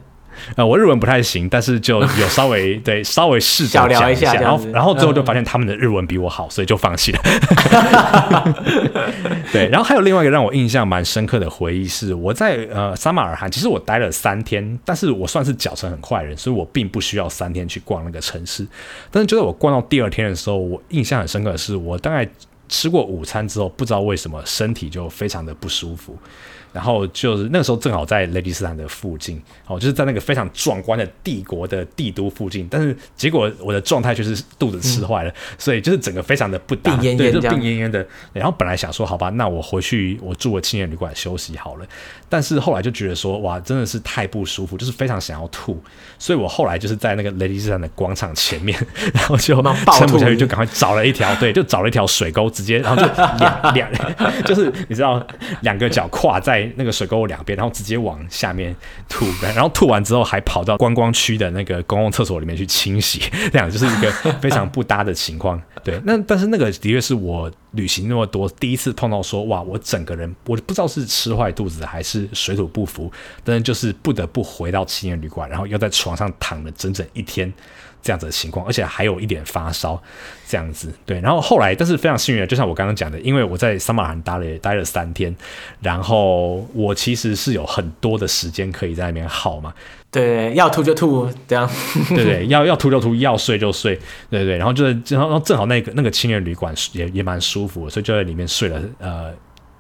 [0.55, 7.21] 呃，我日文不太行，但是就有稍微 对稍微试着聊一下，然后然后最后就发现他们的日文比我好，所以就放弃了。
[9.53, 18.65] 对，然后还有另外一个让我印象蛮深刻的回忆是，我在呃撒马尔罕，其实我待了三天，但是我算是脚程很快的人，所以我并不需要三天去逛那个城市。
[19.11, 22.25] 但是就在我逛到第二天的时候，我印象很深刻的是，我大概
[22.69, 26.17] 吃过午餐之后，不知道为什么身体就非常的不舒服。
[26.71, 32.69] 然后就是那个时候正好在雷吉斯坦的附近，哦，就是在那个非常壮观的帝国的帝都附近。
[32.71, 38.07] 但是结果我的状态就是肚子吃坏了，嗯、所以就是整个非常的不搭，病恹恹对，就病恹恹的。
[38.35, 41.87] 然后本来想说，好吧，那我回去我住个青年旅馆休息好了。
[42.29, 45.83] 但是后来就觉得说，哇，真的是太不舒服，就是非常想要吐。
[46.19, 48.79] 所以我后来就是在那个雷吉斯坦的广场前面，
[49.15, 49.55] 然后就
[49.97, 53.91] 撑不下去，就赶快找了一条，对，就找了一条水沟，直接然后就两两，
[54.45, 55.25] 就是你知道，
[55.63, 56.59] 两个脚跨在。
[56.77, 58.75] 那个水沟两边，然后直接往下面
[59.09, 63.21] 吐，然后吐完之后还跑到观光区的那个公共厕所里面去清洗，
[63.53, 65.61] 这样就是一个非常不搭的情况。
[65.83, 73.11] 对， 那但是那个的确是我旅行那么多第一次碰到说，哇，我整个人我不知道是吃坏肚子还是水土不服，
[73.43, 77.53] 但是就是不得不回到青年旅馆，然后又在床上躺了整整一天。
[78.09, 80.03] 这样子的情况，而且还有一点发烧，
[80.49, 81.21] 这样子对。
[81.21, 85.37] 然后后来，但是非常幸运的，就像我刚刚讲的，因为我在撒马尔罕待了待了三天，
[85.83, 89.75] 然后我其实是有很多的时间可以在那边耗嘛。
[90.11, 91.69] 对，要吐就吐，这样。
[92.09, 93.95] 对对，要要吐就吐，要睡就睡，
[94.31, 94.57] 对对。
[94.57, 99.35] 然后就是，然后正好那个那个青年旅馆也也蛮舒服，所以就在里面睡了呃。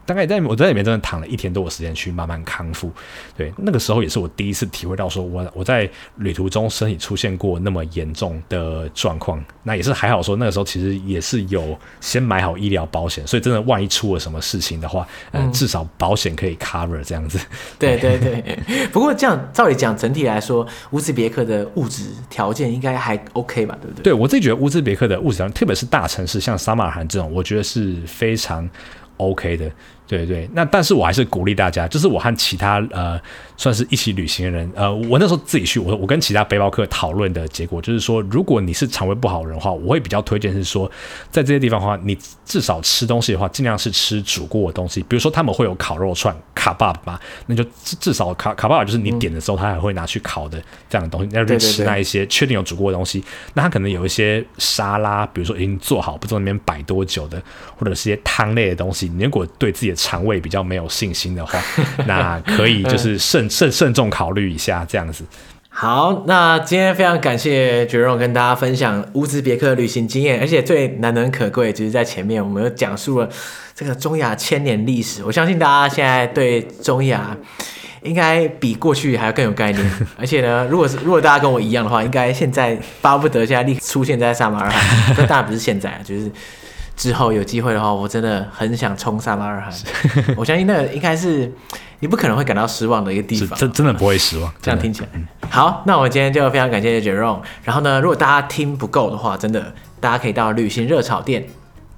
[0.09, 2.91] 大概在我在里面真的躺了一天多的时间去慢慢康复。
[3.37, 5.87] 对，那个时候也是我第一次体会到说我我在
[6.17, 9.45] 旅途中身体出现过那么严重的状况。
[9.65, 17.39] 那也是还好说那个时候其实也是有先买好医疗保险，所以真的万一出了什么事情的话，嗯，呃、至少保险可以 cover 这样子。
[17.79, 18.59] 对对对。
[18.91, 23.77] 不过这样照理讲，整体来说，乌兹别克的物质条件应该还 OK 吧？
[23.83, 24.05] 对不对？
[24.05, 28.67] 对，我自己觉得乌兹别克的物质条件，特别是大城市像撒马尔罕这种，我觉得是非常
[29.19, 29.71] OK 的。
[30.09, 33.21] 对对，那但是我还是鼓励大家，就是我和其他呃
[33.59, 40.91] 算是一起旅行的人，呃，我那时候自己去，我我跟其他背包客讨论的结果就是说，如果你是肠胃不好的人的话，我会比较推荐是说，
[41.31, 57.43] 在这些地方的话，你至少吃东西的话，尽量是吃煮过的东西，比如说他们会有烤肉串卡巴嘛，那就至至少卡卡巴就是你点的时候，他还会拿去烤的这样的东西，那就吃那一些确定有煮过的东西，那他可能有一些沙拉，比如说已经做好，不知道那边摆多久的，
[57.77, 61.61] 或者是一些汤类的东西，你如果对自己的肠胃比较没有信心的话，
[62.07, 65.25] 那可以就是 慎慎慎重考虑一下这样子。
[65.69, 73.29] 好，那今天非常感谢 Jerome 跟大家分享乌兹别克旅行经验，而且最难能可贵就是在前面我们又讲述了
[73.75, 75.23] 这个中亚千年历史。
[75.25, 77.37] 我相信大家现在对中亚
[78.03, 79.91] 应该比过去还要更有概念。
[80.19, 85.15] 而且呢，如果是如果大家跟我一样的话，应该现在巴不得现在立刻出现在撒马尔罕。
[85.15, 86.29] 这当然不是现在，就是。
[86.99, 89.73] 之后有机会的话，我真的很想冲撒马尔罕。
[90.37, 91.51] 我相信那个应该是
[92.01, 94.53] 你不可能会感到失望的一个地方，真真的不会失望。
[94.61, 95.09] 这样听起来，
[95.49, 97.41] 好，那我们今天就非常感谢 Jerome。
[97.63, 101.47] 然后呢，如果大家听不够的话，真的大家可以到旅行热炒店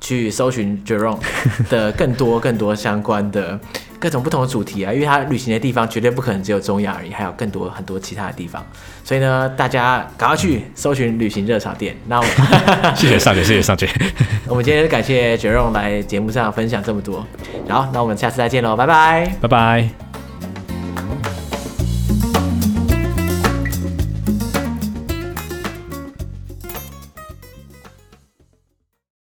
[0.01, 1.19] 去搜寻 Jerome
[1.69, 3.59] 的更多更多相关的。
[4.01, 8.65] 各种不同的主题啊，因为他旅行的地方绝对不可能只有中亚而已，还有更多很多其他的地方。
[9.05, 11.95] 所以呢，大家赶快去搜寻旅行热潮店。
[12.07, 12.33] 那我们
[12.97, 13.87] 谢谢尚姐，谢谢尚姐。
[14.49, 17.27] 我们今天感谢 Jerome 来节目上分享这么多。
[17.69, 20.10] 好，那我们下次再见喽，拜拜，拜拜。